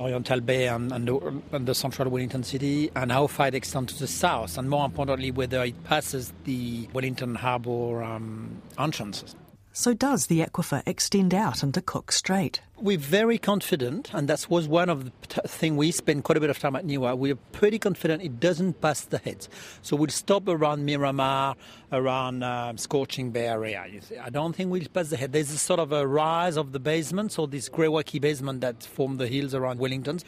Oriental 0.00 0.40
Bay 0.40 0.66
and, 0.66 0.92
and, 0.92 1.06
the, 1.06 1.42
and, 1.52 1.66
the, 1.66 1.74
central 1.74 2.08
Wellington 2.08 2.42
city, 2.42 2.90
and 2.96 3.12
how 3.12 3.26
far 3.26 3.48
it 3.48 3.54
extends 3.54 3.92
to 3.92 3.98
the 3.98 4.06
south, 4.06 4.56
and 4.56 4.70
more 4.70 4.86
importantly, 4.86 5.30
whether 5.30 5.62
it 5.62 5.84
passes 5.84 6.32
the 6.44 6.88
Wellington 6.94 7.34
Harbour 7.34 8.02
um, 8.02 8.62
entrances. 8.78 9.36
So, 9.74 9.92
does 9.92 10.28
the 10.28 10.40
aquifer 10.40 10.82
extend 10.86 11.34
out 11.34 11.62
into 11.62 11.82
Cook 11.82 12.12
Strait? 12.12 12.62
We're 12.80 12.96
very 12.96 13.38
confident, 13.38 14.14
and 14.14 14.28
that 14.28 14.48
was 14.48 14.68
one 14.68 14.88
of 14.88 15.04
the 15.04 15.10
things 15.48 15.76
we 15.76 15.90
spent 15.90 16.22
quite 16.22 16.36
a 16.36 16.40
bit 16.40 16.48
of 16.48 16.60
time 16.60 16.76
at 16.76 16.86
NIWA. 16.86 17.18
We're 17.18 17.34
pretty 17.34 17.80
confident 17.80 18.22
it 18.22 18.38
doesn't 18.38 18.80
pass 18.80 19.00
the 19.00 19.18
heads. 19.18 19.48
So, 19.82 19.96
we'll 19.96 20.10
stop 20.10 20.46
around 20.46 20.84
Miramar, 20.84 21.56
around 21.90 22.44
um, 22.44 22.78
Scorching 22.78 23.32
Bay 23.32 23.48
area. 23.48 23.84
I 24.22 24.30
don't 24.30 24.54
think 24.54 24.70
we'll 24.70 24.86
pass 24.94 25.08
the 25.08 25.16
head. 25.16 25.32
There's 25.32 25.50
a 25.50 25.58
sort 25.58 25.80
of 25.80 25.90
a 25.90 26.06
rise 26.06 26.56
of 26.56 26.70
the 26.70 26.78
basement, 26.78 27.32
so 27.32 27.46
this 27.46 27.68
Greywacke 27.68 28.20
basement 28.20 28.60
that 28.60 28.84
form 28.84 29.16
the 29.16 29.26
hills 29.26 29.54
around 29.54 29.80
Wellington. 29.80 30.20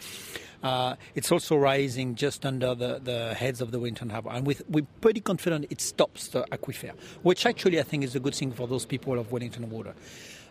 Uh, 0.62 0.96
it's 1.14 1.30
also 1.30 1.56
rising 1.56 2.16
just 2.16 2.44
under 2.44 2.74
the, 2.74 3.00
the 3.02 3.34
heads 3.34 3.60
of 3.60 3.70
the 3.70 3.78
Wellington 3.78 4.10
Harbour. 4.10 4.30
And 4.30 4.46
with, 4.46 4.62
we're 4.68 4.86
pretty 5.00 5.20
confident 5.20 5.66
it 5.70 5.80
stops 5.80 6.28
the 6.28 6.42
aquifer, 6.52 6.92
which 7.22 7.46
actually 7.46 7.78
I 7.78 7.82
think 7.82 8.04
is 8.04 8.14
a 8.16 8.20
good 8.20 8.34
thing 8.34 8.52
for 8.52 8.66
those 8.66 8.84
people 8.84 9.18
of 9.18 9.32
Wellington 9.32 9.70
water. 9.70 9.94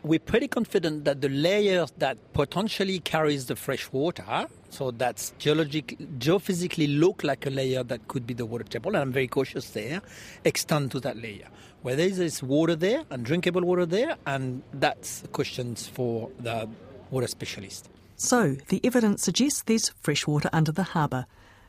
We're 0.01 0.19
pretty 0.19 0.47
confident 0.47 1.03
that 1.03 1.19
the 1.19 1.27
layer 1.27 1.85
that 1.97 2.17
potentially 2.31 2.99
carries 2.99 3.47
the 3.47 3.57
fresh 3.57 3.91
water, 3.91 4.47
so 4.69 4.91
that's 4.91 5.33
geologic, 5.39 5.97
geophysically 6.19 6.97
look 6.99 7.21
like 7.21 7.45
a 7.45 7.49
layer 7.49 7.83
that 7.83 8.07
could 8.07 8.25
be 8.25 8.33
the 8.33 8.45
water 8.45 8.63
table, 8.63 8.95
and 8.95 8.97
I'm 8.97 9.11
very 9.11 9.27
cautious 9.27 9.71
there, 9.71 10.01
extend 10.45 10.91
to 10.91 11.01
that 11.01 11.17
layer. 11.17 11.47
Where 11.81 11.97
there 11.97 12.07
is 12.07 12.41
water 12.41 12.77
there 12.77 13.03
and 13.09 13.25
drinkable 13.25 13.61
water 13.61 13.85
there, 13.85 14.15
and 14.25 14.63
that's 14.71 15.23
questions 15.33 15.87
for 15.87 16.29
the 16.39 16.69
water 17.11 17.27
specialist. 17.27 17.89
So, 18.15 18.55
the 18.69 18.79
evidence 18.85 19.23
suggests 19.23 19.63
there's 19.63 19.89
fresh 20.01 20.25
water 20.25 20.49
under 20.53 20.71
the 20.71 20.83
harbour, 20.83 21.25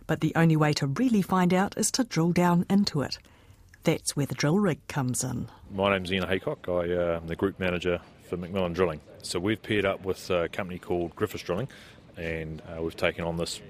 but 0.07 0.21
the 0.21 0.33
only 0.37 0.57
way 0.57 0.73
to 0.75 0.87
really 0.87 1.23
find 1.23 1.53
out 1.53 1.77
is 1.77 1.91
to 1.93 2.05
drill 2.05 2.31
down 2.31 2.65
into 2.71 3.03
it. 3.03 3.19
That's 3.83 4.15
where 4.15 4.27
the 4.27 4.35
drill 4.35 4.59
rig 4.59 4.87
comes 4.87 5.25
in. 5.25 5.49
My 5.73 5.91
name's 5.91 6.13
Ian 6.13 6.29
Haycock. 6.29 6.69
I, 6.69 6.93
uh, 6.93 7.21
am 7.21 7.27
the 7.27 7.37
group 7.37 7.59
manager 7.59 8.01
for 8.31 8.37
McMillan 8.37 8.73
Drilling. 8.73 9.01
So 9.23 9.41
we've 9.41 9.61
paired 9.61 9.85
up 9.85 10.05
with 10.05 10.31
a 10.31 10.49
company 10.49 10.79
called 10.79 11.15
Griffiths 11.17 11.43
Drilling, 11.43 11.69
and 12.17 12.63
uh, 12.63 12.81
we've 12.81 12.97
taken 12.97 13.25
on 13.25 13.37
this 13.37 13.61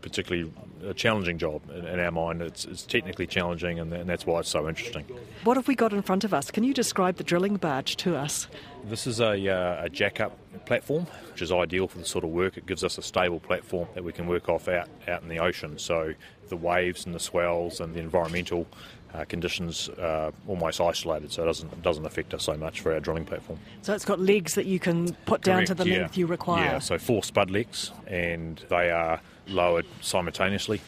particularly 0.00 0.50
a 0.86 0.94
challenging 0.94 1.36
job 1.36 1.62
in, 1.70 1.86
in 1.86 2.00
our 2.00 2.10
mind. 2.10 2.40
It's, 2.40 2.64
it's, 2.64 2.82
technically 2.82 3.26
challenging, 3.26 3.78
and, 3.78 3.92
and, 3.92 4.08
that's 4.08 4.24
why 4.24 4.40
it's 4.40 4.48
so 4.48 4.68
interesting. 4.68 5.04
What 5.44 5.56
have 5.56 5.68
we 5.68 5.74
got 5.74 5.92
in 5.92 6.02
front 6.02 6.24
of 6.24 6.32
us? 6.32 6.50
Can 6.50 6.64
you 6.64 6.72
describe 6.72 7.16
the 7.16 7.24
drilling 7.24 7.56
barge 7.56 7.96
to 7.98 8.16
us? 8.16 8.46
This 8.84 9.06
is 9.06 9.20
a, 9.20 9.48
uh, 9.48 9.84
a 9.84 9.88
jack-up 9.90 10.38
platform, 10.64 11.06
which 11.30 11.42
is 11.42 11.52
ideal 11.52 11.88
for 11.88 11.98
the 11.98 12.04
sort 12.04 12.24
of 12.24 12.30
work. 12.30 12.56
It 12.56 12.66
gives 12.66 12.84
us 12.84 12.98
a 12.98 13.02
stable 13.02 13.40
platform 13.40 13.88
that 13.94 14.04
we 14.04 14.12
can 14.12 14.26
work 14.26 14.48
off 14.48 14.68
out, 14.68 14.88
out 15.08 15.22
in 15.22 15.28
the 15.28 15.38
ocean. 15.38 15.78
So 15.78 16.14
the 16.48 16.56
waves 16.56 17.04
and 17.06 17.14
the 17.14 17.20
swells 17.20 17.80
and 17.80 17.94
the 17.94 18.00
environmental 18.00 18.66
uh, 19.14 19.24
conditions 19.24 19.88
are 20.00 20.32
almost 20.48 20.80
isolated, 20.80 21.32
so 21.32 21.42
it 21.42 21.46
doesn't 21.46 21.82
doesn't 21.82 22.06
affect 22.06 22.34
us 22.34 22.44
so 22.44 22.56
much 22.56 22.80
for 22.80 22.92
our 22.92 23.00
drilling 23.00 23.24
platform. 23.24 23.58
So 23.82 23.94
it's 23.94 24.04
got 24.04 24.20
legs 24.20 24.54
that 24.54 24.66
you 24.66 24.78
can 24.78 25.12
put 25.26 25.42
down 25.42 25.64
to 25.66 25.74
the 25.74 25.86
yeah. 25.86 25.98
length 25.98 26.16
you 26.16 26.26
require. 26.26 26.64
Yeah, 26.64 26.78
so 26.78 26.98
four 26.98 27.22
spud 27.22 27.50
legs, 27.50 27.92
and 28.06 28.64
they 28.68 28.90
are 28.90 29.20
lowered 29.48 29.86
simultaneously 30.00 30.80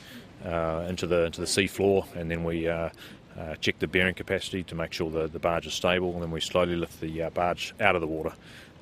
uh, 0.44 0.87
into 0.88 1.06
the 1.06 1.24
into 1.24 1.40
the 1.40 1.46
sea 1.46 1.66
floor, 1.66 2.06
and 2.14 2.30
then 2.30 2.44
we 2.44 2.68
uh, 2.68 2.90
uh, 3.38 3.54
check 3.56 3.78
the 3.78 3.87
bearing 3.87 4.14
capacity 4.14 4.62
to 4.64 4.74
make 4.74 4.92
sure 4.92 5.10
the, 5.10 5.28
the 5.28 5.38
barge 5.38 5.66
is 5.66 5.74
stable, 5.74 6.12
and 6.14 6.22
then 6.22 6.30
we 6.30 6.40
slowly 6.40 6.76
lift 6.76 7.00
the 7.00 7.22
uh, 7.22 7.30
barge 7.30 7.74
out 7.80 7.94
of 7.94 8.00
the 8.00 8.06
water. 8.06 8.32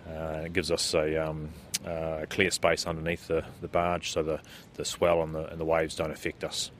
Uh, 0.08 0.42
it 0.44 0.52
gives 0.52 0.70
us 0.70 0.94
a, 0.94 1.16
um, 1.16 1.48
uh, 1.86 2.26
clear 2.28 2.50
space 2.50 2.86
underneath 2.86 3.28
the, 3.28 3.44
the 3.60 3.68
barge 3.68 4.10
so 4.10 4.22
the, 4.22 4.40
the 4.74 4.84
swell 4.84 5.22
and 5.22 5.34
the, 5.34 5.46
and 5.46 5.60
the 5.60 5.64
waves 5.64 5.94
don't 5.94 6.10
affect 6.10 6.44
us. 6.44 6.70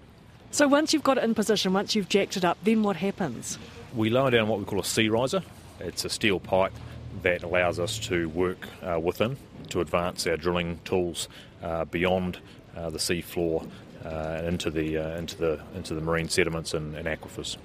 So 0.53 0.69
once 0.69 0.93
you've 0.93 1.03
got 1.03 1.17
it 1.17 1.25
in 1.25 1.35
position, 1.35 1.73
once 1.73 1.95
you've 1.95 2.11
jacked 2.11 2.37
it 2.37 2.45
up, 2.45 2.59
then 2.62 2.83
what 2.83 2.97
happens? 2.97 3.59
We 3.95 4.11
lower 4.11 4.31
down 4.31 4.49
what 4.49 4.59
we 4.59 4.67
call 4.67 4.81
a 4.81 4.85
sea 4.85 5.09
riser. 5.09 5.43
It's 5.81 6.05
a 6.05 6.11
steel 6.11 6.41
pipe 6.41 6.75
that 7.23 7.43
allows 7.43 7.81
us 7.81 7.99
to 8.01 8.29
work 8.29 8.69
uh, 8.83 9.01
within 9.01 9.38
to 9.71 9.81
advance 9.81 10.27
our 10.27 10.37
drilling 10.37 10.79
tools 10.85 11.29
uh, 11.62 11.87
beyond 11.87 12.38
uh, 12.77 12.91
the 12.91 12.99
sea 12.99 13.23
floor 13.23 13.65
uh, 14.05 14.43
into 14.45 14.71
the 14.71 14.99
uh, 14.99 15.17
into 15.17 15.37
the 15.38 15.59
into 15.75 15.95
the 15.95 16.03
marine 16.03 16.29
sediments 16.29 16.75
and, 16.75 16.95
and, 16.97 17.07
aquifers. 17.07 17.57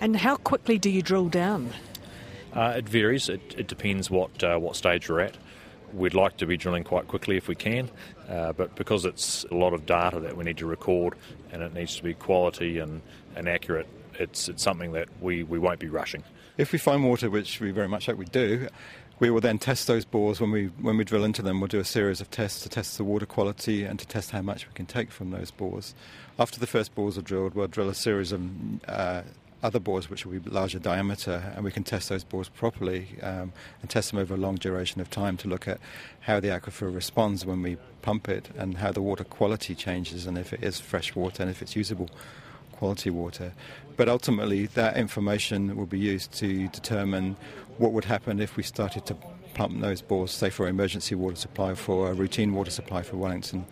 And 0.00 0.16
how 0.16 0.36
quickly 0.36 0.78
do 0.78 0.88
you 0.88 1.02
drill 1.02 1.28
down? 1.28 1.70
Uh, 2.54 2.74
it 2.78 2.88
varies. 2.88 3.28
It, 3.28 3.54
it 3.58 3.66
depends 3.66 4.10
what 4.10 4.42
uh, 4.42 4.56
what 4.58 4.76
stage 4.76 5.10
we're 5.10 5.20
at. 5.20 5.36
We'd 5.92 6.14
like 6.14 6.36
to 6.38 6.46
be 6.46 6.56
drilling 6.56 6.84
quite 6.84 7.08
quickly 7.08 7.36
if 7.36 7.48
we 7.48 7.54
can, 7.54 7.90
uh, 8.28 8.52
but 8.52 8.74
because 8.76 9.04
it's 9.04 9.44
a 9.50 9.54
lot 9.54 9.72
of 9.74 9.86
data 9.86 10.20
that 10.20 10.36
we 10.36 10.44
need 10.44 10.58
to 10.58 10.66
record 10.66 11.14
and 11.52 11.62
it 11.62 11.74
needs 11.74 11.96
to 11.96 12.02
be 12.02 12.14
quality 12.14 12.78
and, 12.78 13.02
and 13.34 13.48
accurate, 13.48 13.88
it's 14.14 14.48
it's 14.48 14.62
something 14.62 14.92
that 14.92 15.08
we, 15.20 15.42
we 15.42 15.58
won't 15.58 15.80
be 15.80 15.88
rushing. 15.88 16.22
If 16.56 16.72
we 16.72 16.78
find 16.78 17.04
water, 17.04 17.30
which 17.30 17.60
we 17.60 17.70
very 17.70 17.88
much 17.88 18.06
hope 18.06 18.18
we 18.18 18.26
do, 18.26 18.68
we 19.18 19.30
will 19.30 19.40
then 19.40 19.58
test 19.58 19.86
those 19.86 20.04
bores 20.04 20.40
when 20.40 20.50
we 20.50 20.66
when 20.80 20.96
we 20.96 21.04
drill 21.04 21.24
into 21.24 21.42
them. 21.42 21.60
We'll 21.60 21.68
do 21.68 21.78
a 21.78 21.84
series 21.84 22.20
of 22.20 22.30
tests 22.30 22.62
to 22.62 22.68
test 22.68 22.96
the 22.96 23.04
water 23.04 23.26
quality 23.26 23.84
and 23.84 23.98
to 23.98 24.06
test 24.06 24.30
how 24.30 24.42
much 24.42 24.66
we 24.66 24.72
can 24.74 24.86
take 24.86 25.10
from 25.10 25.30
those 25.30 25.50
bores. 25.50 25.94
After 26.38 26.58
the 26.58 26.66
first 26.66 26.94
bores 26.94 27.18
are 27.18 27.22
drilled, 27.22 27.54
we'll 27.54 27.68
drill 27.68 27.88
a 27.88 27.94
series 27.94 28.32
of 28.32 28.42
uh, 28.88 29.22
other 29.62 29.78
bores 29.78 30.08
which 30.08 30.24
will 30.24 30.38
be 30.38 30.50
larger 30.50 30.78
diameter, 30.78 31.52
and 31.54 31.64
we 31.64 31.70
can 31.70 31.84
test 31.84 32.08
those 32.08 32.24
bores 32.24 32.48
properly 32.48 33.08
um, 33.22 33.52
and 33.82 33.90
test 33.90 34.10
them 34.10 34.18
over 34.18 34.34
a 34.34 34.36
long 34.36 34.56
duration 34.56 35.00
of 35.00 35.10
time 35.10 35.36
to 35.38 35.48
look 35.48 35.68
at 35.68 35.78
how 36.20 36.40
the 36.40 36.48
aquifer 36.48 36.92
responds 36.94 37.44
when 37.44 37.62
we 37.62 37.76
pump 38.02 38.28
it 38.28 38.48
and 38.56 38.78
how 38.78 38.90
the 38.90 39.02
water 39.02 39.24
quality 39.24 39.74
changes 39.74 40.26
and 40.26 40.38
if 40.38 40.52
it 40.52 40.62
is 40.62 40.80
fresh 40.80 41.14
water 41.14 41.42
and 41.42 41.50
if 41.50 41.60
it's 41.60 41.76
usable 41.76 42.08
quality 42.72 43.10
water. 43.10 43.52
But 43.96 44.08
ultimately, 44.08 44.66
that 44.66 44.96
information 44.96 45.76
will 45.76 45.86
be 45.86 45.98
used 45.98 46.32
to 46.38 46.68
determine 46.68 47.36
what 47.76 47.92
would 47.92 48.06
happen 48.06 48.40
if 48.40 48.56
we 48.56 48.62
started 48.62 49.04
to 49.06 49.16
pump 49.52 49.80
those 49.80 50.00
bores, 50.00 50.30
say 50.30 50.48
for 50.48 50.66
emergency 50.66 51.14
water 51.14 51.36
supply, 51.36 51.74
for 51.74 52.10
a 52.10 52.14
routine 52.14 52.54
water 52.54 52.70
supply 52.70 53.02
for 53.02 53.16
Wellington. 53.16 53.66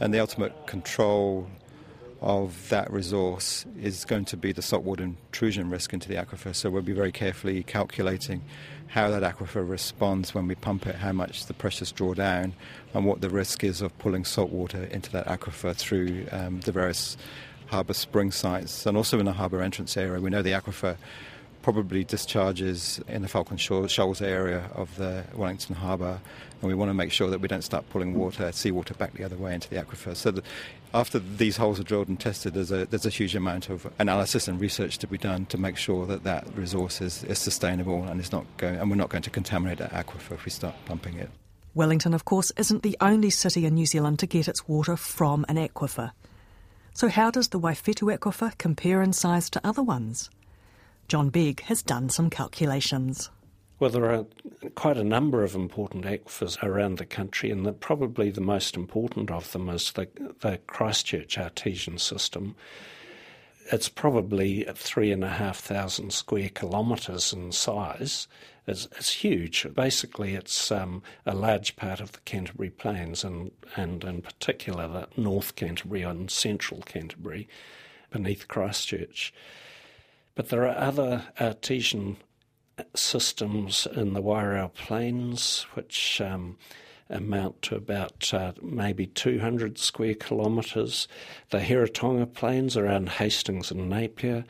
And 0.00 0.12
the 0.12 0.18
ultimate 0.18 0.66
control 0.66 1.46
of 2.20 2.68
that 2.68 2.90
resource 2.92 3.64
is 3.80 4.04
going 4.04 4.26
to 4.26 4.36
be 4.36 4.52
the 4.52 4.60
saltwater 4.60 5.04
intrusion 5.04 5.70
risk 5.70 5.92
into 5.92 6.08
the 6.08 6.16
aquifer. 6.16 6.54
So 6.54 6.68
we'll 6.68 6.82
be 6.82 6.92
very 6.92 7.12
carefully 7.12 7.62
calculating 7.62 8.42
how 8.88 9.08
that 9.10 9.22
aquifer 9.22 9.66
responds 9.66 10.34
when 10.34 10.46
we 10.46 10.54
pump 10.54 10.86
it, 10.86 10.96
how 10.96 11.12
much 11.12 11.46
the 11.46 11.54
pressures 11.54 11.92
draw 11.92 12.12
down, 12.12 12.52
and 12.92 13.06
what 13.06 13.22
the 13.22 13.30
risk 13.30 13.64
is 13.64 13.80
of 13.80 13.96
pulling 13.98 14.24
saltwater 14.24 14.84
into 14.84 15.10
that 15.12 15.26
aquifer 15.26 15.74
through 15.74 16.26
um, 16.32 16.60
the 16.60 16.72
various 16.72 17.16
harbour 17.66 17.94
spring 17.94 18.32
sites 18.32 18.84
and 18.84 18.96
also 18.96 19.18
in 19.18 19.24
the 19.24 19.32
harbour 19.32 19.62
entrance 19.62 19.96
area. 19.96 20.20
We 20.20 20.28
know 20.28 20.42
the 20.42 20.50
aquifer 20.50 20.96
probably 21.62 22.04
discharges 22.04 23.00
in 23.08 23.22
the 23.22 23.28
Falcon 23.28 23.56
Shoals 23.56 24.22
area 24.22 24.70
of 24.74 24.94
the 24.96 25.24
Wellington 25.34 25.76
Harbour, 25.76 26.20
and 26.60 26.68
we 26.68 26.74
want 26.74 26.88
to 26.88 26.94
make 26.94 27.12
sure 27.12 27.28
that 27.30 27.40
we 27.40 27.48
don't 27.48 27.62
start 27.62 27.88
pulling 27.90 28.14
water, 28.14 28.50
seawater 28.52 28.94
back 28.94 29.14
the 29.14 29.24
other 29.24 29.36
way 29.36 29.54
into 29.54 29.68
the 29.68 29.76
aquifer. 29.76 30.16
So 30.16 30.40
after 30.94 31.18
these 31.18 31.56
holes 31.56 31.78
are 31.78 31.84
drilled 31.84 32.08
and 32.08 32.18
tested, 32.18 32.54
there's 32.54 32.72
a, 32.72 32.86
there's 32.86 33.06
a 33.06 33.10
huge 33.10 33.36
amount 33.36 33.68
of 33.68 33.90
analysis 33.98 34.48
and 34.48 34.60
research 34.60 34.98
to 34.98 35.06
be 35.06 35.18
done 35.18 35.46
to 35.46 35.58
make 35.58 35.76
sure 35.76 36.06
that 36.06 36.24
that 36.24 36.46
resource 36.56 37.00
is, 37.00 37.24
is 37.24 37.38
sustainable 37.38 38.04
and, 38.04 38.20
is 38.20 38.32
not 38.32 38.44
going, 38.56 38.76
and 38.76 38.90
we're 38.90 38.96
not 38.96 39.10
going 39.10 39.22
to 39.22 39.30
contaminate 39.30 39.78
that 39.78 39.92
aquifer 39.92 40.32
if 40.32 40.44
we 40.44 40.50
start 40.50 40.74
pumping 40.86 41.16
it. 41.16 41.30
Wellington, 41.74 42.14
of 42.14 42.24
course, 42.24 42.50
isn't 42.56 42.82
the 42.82 42.96
only 43.00 43.30
city 43.30 43.64
in 43.64 43.74
New 43.74 43.86
Zealand 43.86 44.18
to 44.18 44.26
get 44.26 44.48
its 44.48 44.66
water 44.66 44.96
from 44.96 45.44
an 45.48 45.56
aquifer. 45.56 46.10
So, 46.92 47.08
how 47.08 47.30
does 47.30 47.48
the 47.48 47.60
Waiwhetu 47.60 48.16
aquifer 48.16 48.58
compare 48.58 49.00
in 49.00 49.12
size 49.12 49.48
to 49.50 49.60
other 49.64 49.82
ones? 49.82 50.28
John 51.10 51.30
Begg 51.30 51.62
has 51.62 51.82
done 51.82 52.08
some 52.08 52.30
calculations. 52.30 53.30
Well, 53.80 53.90
there 53.90 54.12
are 54.12 54.26
quite 54.76 54.96
a 54.96 55.02
number 55.02 55.42
of 55.42 55.56
important 55.56 56.04
aquifers 56.04 56.62
around 56.62 56.98
the 56.98 57.04
country, 57.04 57.50
and 57.50 57.66
the, 57.66 57.72
probably 57.72 58.30
the 58.30 58.40
most 58.40 58.76
important 58.76 59.28
of 59.28 59.50
them 59.50 59.68
is 59.70 59.90
the, 59.90 60.06
the 60.38 60.60
Christchurch 60.68 61.36
artesian 61.36 61.98
system. 61.98 62.54
It's 63.72 63.88
probably 63.88 64.64
three 64.76 65.10
and 65.10 65.24
a 65.24 65.30
half 65.30 65.58
thousand 65.58 66.12
square 66.12 66.48
kilometres 66.48 67.32
in 67.32 67.50
size. 67.50 68.28
It's, 68.68 68.86
it's, 68.96 69.14
huge. 69.14 69.66
Basically, 69.74 70.36
it's 70.36 70.70
um, 70.70 71.02
a 71.26 71.34
large 71.34 71.74
part 71.74 71.98
of 71.98 72.12
the 72.12 72.20
Canterbury 72.20 72.70
Plains, 72.70 73.24
and, 73.24 73.50
and 73.74 74.04
in 74.04 74.22
particular 74.22 74.86
the 74.86 75.08
North 75.20 75.56
Canterbury 75.56 76.02
and 76.02 76.30
Central 76.30 76.82
Canterbury 76.82 77.48
beneath 78.12 78.46
Christchurch. 78.46 79.34
But 80.34 80.48
there 80.48 80.66
are 80.66 80.76
other 80.76 81.24
artesian 81.40 82.16
systems 82.94 83.86
in 83.94 84.14
the 84.14 84.22
Wairau 84.22 84.72
Plains, 84.72 85.66
which 85.74 86.20
um, 86.20 86.56
amount 87.10 87.60
to 87.62 87.74
about 87.74 88.32
uh, 88.32 88.52
maybe 88.62 89.06
200 89.06 89.78
square 89.78 90.14
kilometres. 90.14 91.08
The 91.50 91.58
Heretaunga 91.58 92.32
Plains 92.32 92.76
around 92.76 93.08
Hastings 93.08 93.70
and 93.70 93.88
Napier, 93.88 94.44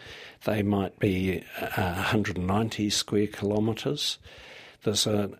they 0.44 0.62
might 0.62 0.98
be 0.98 1.42
uh, 1.60 1.94
190 1.94 2.90
square 2.90 3.26
kilometres. 3.26 4.18
There's 4.82 5.06
a 5.06 5.30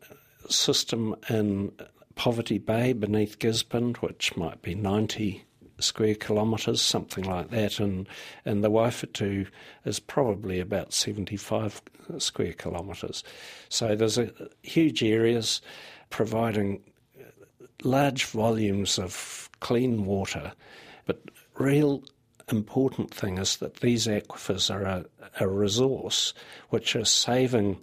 system 0.48 1.14
in 1.28 1.72
Poverty 2.14 2.58
Bay 2.58 2.92
beneath 2.92 3.38
Gisborne, 3.38 3.94
which 4.00 4.36
might 4.36 4.62
be 4.62 4.74
90 4.74 5.44
square 5.82 6.14
kilometres, 6.14 6.80
something 6.80 7.24
like 7.24 7.50
that, 7.50 7.80
and, 7.80 8.08
and 8.44 8.62
the 8.62 8.70
Waiwhetu 8.70 9.46
is 9.84 10.00
probably 10.00 10.60
about 10.60 10.92
75 10.92 11.82
square 12.18 12.52
kilometres. 12.52 13.22
So 13.68 13.94
there's 13.94 14.18
a, 14.18 14.30
huge 14.62 15.02
areas 15.02 15.60
providing 16.10 16.82
large 17.82 18.26
volumes 18.26 18.98
of 18.98 19.48
clean 19.60 20.04
water, 20.04 20.52
but 21.06 21.20
real 21.58 22.02
important 22.48 23.14
thing 23.14 23.38
is 23.38 23.58
that 23.58 23.76
these 23.76 24.06
aquifers 24.06 24.74
are 24.74 24.82
a, 24.82 25.04
a 25.40 25.48
resource 25.48 26.34
which 26.70 26.96
are 26.96 27.04
saving 27.04 27.78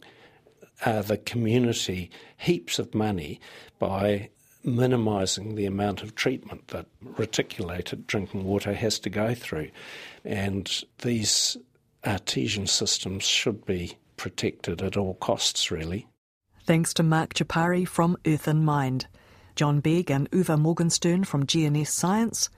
uh, 0.85 1.01
the 1.01 1.17
community 1.17 2.11
heaps 2.37 2.77
of 2.79 2.93
money 2.93 3.39
by 3.79 4.29
minimising 4.67 5.55
the 5.55 5.65
amount 5.65 6.03
of 6.03 6.13
treatment 6.13 6.67
that 6.67 6.85
reticulated 7.01 8.05
drinking 8.05 8.43
water 8.43 8.73
has 8.73 8.99
to 8.99 9.09
go 9.09 9.33
through. 9.33 9.69
And 10.25 10.83
these 10.99 11.57
artesian 12.05 12.67
systems 12.67 13.23
should 13.23 13.65
be 13.65 13.97
protected 14.17 14.81
at 14.81 14.97
all 14.97 15.15
costs, 15.15 15.71
really. 15.71 16.07
Thanks 16.65 16.93
to 16.95 17.03
Mark 17.03 17.33
Gyopari 17.33 17.87
from 17.87 18.17
Earth 18.25 18.47
in 18.47 18.65
Mind, 18.65 19.07
John 19.55 19.79
Begg 19.79 20.11
and 20.11 20.29
Uwe 20.31 20.59
Morgenstern 20.59 21.23
from 21.23 21.45
GNS 21.45 21.87
Science, 21.87 22.49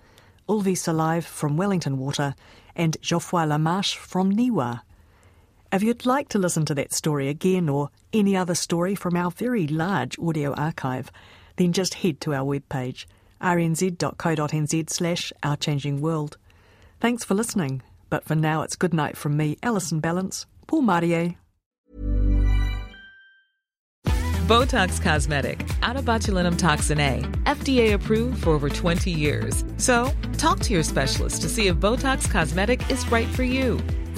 Ulvi 0.50 0.76
Salive 0.76 1.26
from 1.26 1.58
Wellington 1.58 2.00
Water, 2.00 2.34
and 2.76 2.98
Geoffroy 3.02 3.44
Lamarche 3.44 3.96
from 3.96 4.36
NIWA. 4.36 4.82
If 5.72 5.84
you'd 5.84 6.08
like 6.08 6.30
to 6.30 6.40
listen 6.40 6.66
to 6.66 6.74
that 6.74 6.92
story 6.92 7.30
again 7.30 7.70
or 7.70 7.92
any 8.12 8.36
other 8.36 8.56
story 8.56 8.96
from 8.96 9.16
our 9.16 9.30
very 9.30 9.68
large 9.68 10.18
audio 10.18 10.54
archive, 10.56 11.12
then 11.60 11.74
just 11.74 11.96
head 11.96 12.20
to 12.22 12.34
our 12.34 12.46
webpage, 12.46 13.06
rnz.co.nz 13.42 14.90
slash 14.90 15.34
Our 15.44 15.58
Changing 15.58 16.02
World. 16.02 16.38
Thanks 17.00 17.24
for 17.24 17.36
listening, 17.36 17.82
but 18.10 18.24
for 18.24 18.36
now 18.36 18.64
it's 18.64 18.76
good 18.76 18.94
night 18.94 19.18
from 19.18 19.38
me, 19.38 19.58
Alison 19.62 20.02
Ballance, 20.02 20.46
pō 20.68 20.82
mārie. 20.82 21.36
Botox 24.48 25.00
Cosmetic, 25.00 25.68
out 25.84 25.96
of 25.96 26.06
botulinum 26.06 26.58
toxin 26.58 27.00
A, 27.00 27.22
FDA 27.44 27.94
approved 27.94 28.44
for 28.44 28.50
over 28.50 28.68
20 28.68 29.12
years. 29.12 29.64
So, 29.78 30.12
talk 30.38 30.60
to 30.62 30.74
your 30.74 30.82
specialist 30.82 31.44
to 31.44 31.50
see 31.50 31.68
if 31.68 31.76
Botox 31.76 32.30
Cosmetic 32.32 32.90
is 32.90 33.08
right 33.12 33.28
for 33.28 33.44
you. 33.44 33.80